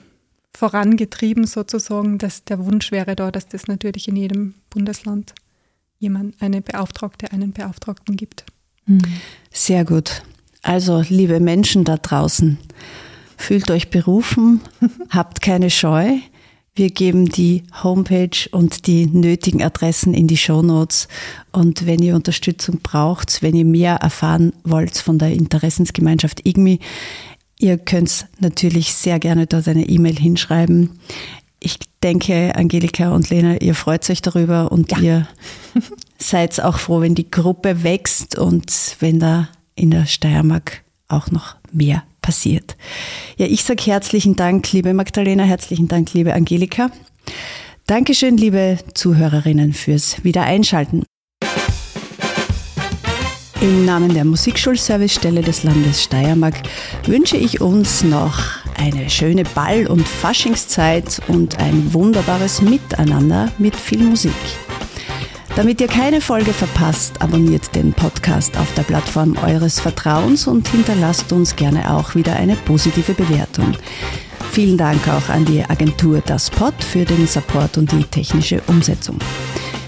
[0.53, 5.33] vorangetrieben sozusagen, dass der Wunsch wäre da, dass das natürlich in jedem Bundesland
[6.03, 8.45] jemand, eine Beauftragte, einen Beauftragten gibt.
[8.85, 9.01] Mhm.
[9.51, 10.21] Sehr gut.
[10.61, 12.57] Also, liebe Menschen da draußen,
[13.37, 14.61] fühlt euch berufen,
[15.09, 16.17] habt keine Scheu.
[16.75, 21.07] Wir geben die Homepage und die nötigen Adressen in die Show Notes.
[21.51, 26.79] Und wenn ihr Unterstützung braucht, wenn ihr mehr erfahren wollt von der Interessensgemeinschaft IGMI,
[27.59, 30.89] ihr könnt natürlich sehr gerne dort eine E-Mail hinschreiben
[31.63, 34.99] ich denke, Angelika und Lena, ihr freut euch darüber und ja.
[34.99, 35.27] ihr
[36.17, 41.55] seid auch froh, wenn die Gruppe wächst und wenn da in der Steiermark auch noch
[41.71, 42.75] mehr passiert.
[43.37, 46.91] Ja, ich sage herzlichen Dank, liebe Magdalena, herzlichen Dank, liebe Angelika.
[47.87, 51.03] Dankeschön, liebe Zuhörerinnen, fürs Wiedereinschalten.
[53.61, 56.55] Im Namen der Musikschulservicestelle des Landes Steiermark
[57.05, 64.03] wünsche ich uns noch eine schöne Ball- und Faschingszeit und ein wunderbares Miteinander mit viel
[64.03, 64.33] Musik.
[65.55, 71.31] Damit ihr keine Folge verpasst, abonniert den Podcast auf der Plattform eures Vertrauens und hinterlasst
[71.31, 73.73] uns gerne auch wieder eine positive Bewertung.
[74.51, 79.19] Vielen Dank auch an die Agentur Das Pod für den Support und die technische Umsetzung.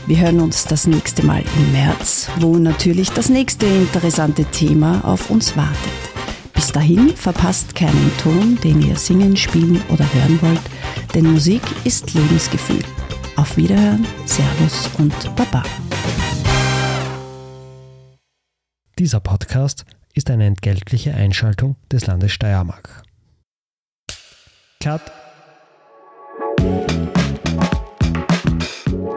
[0.07, 5.31] Wir hören uns das nächste Mal im März, wo natürlich das nächste interessante Thema auf
[5.31, 6.14] uns wartet.
[6.55, 10.61] Bis dahin verpasst keinen Ton, den ihr singen, spielen oder hören wollt,
[11.13, 12.83] denn Musik ist Lebensgefühl.
[13.35, 15.63] Auf Wiederhören, Servus und Baba.
[18.97, 23.03] Dieser Podcast ist eine entgeltliche Einschaltung des Landes Steiermark.
[24.81, 25.01] Cut.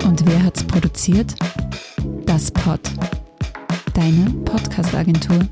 [0.05, 1.35] Und wer hat's produziert?
[2.27, 2.81] Das Pod.
[3.95, 5.47] Deine Podcast-Agentur.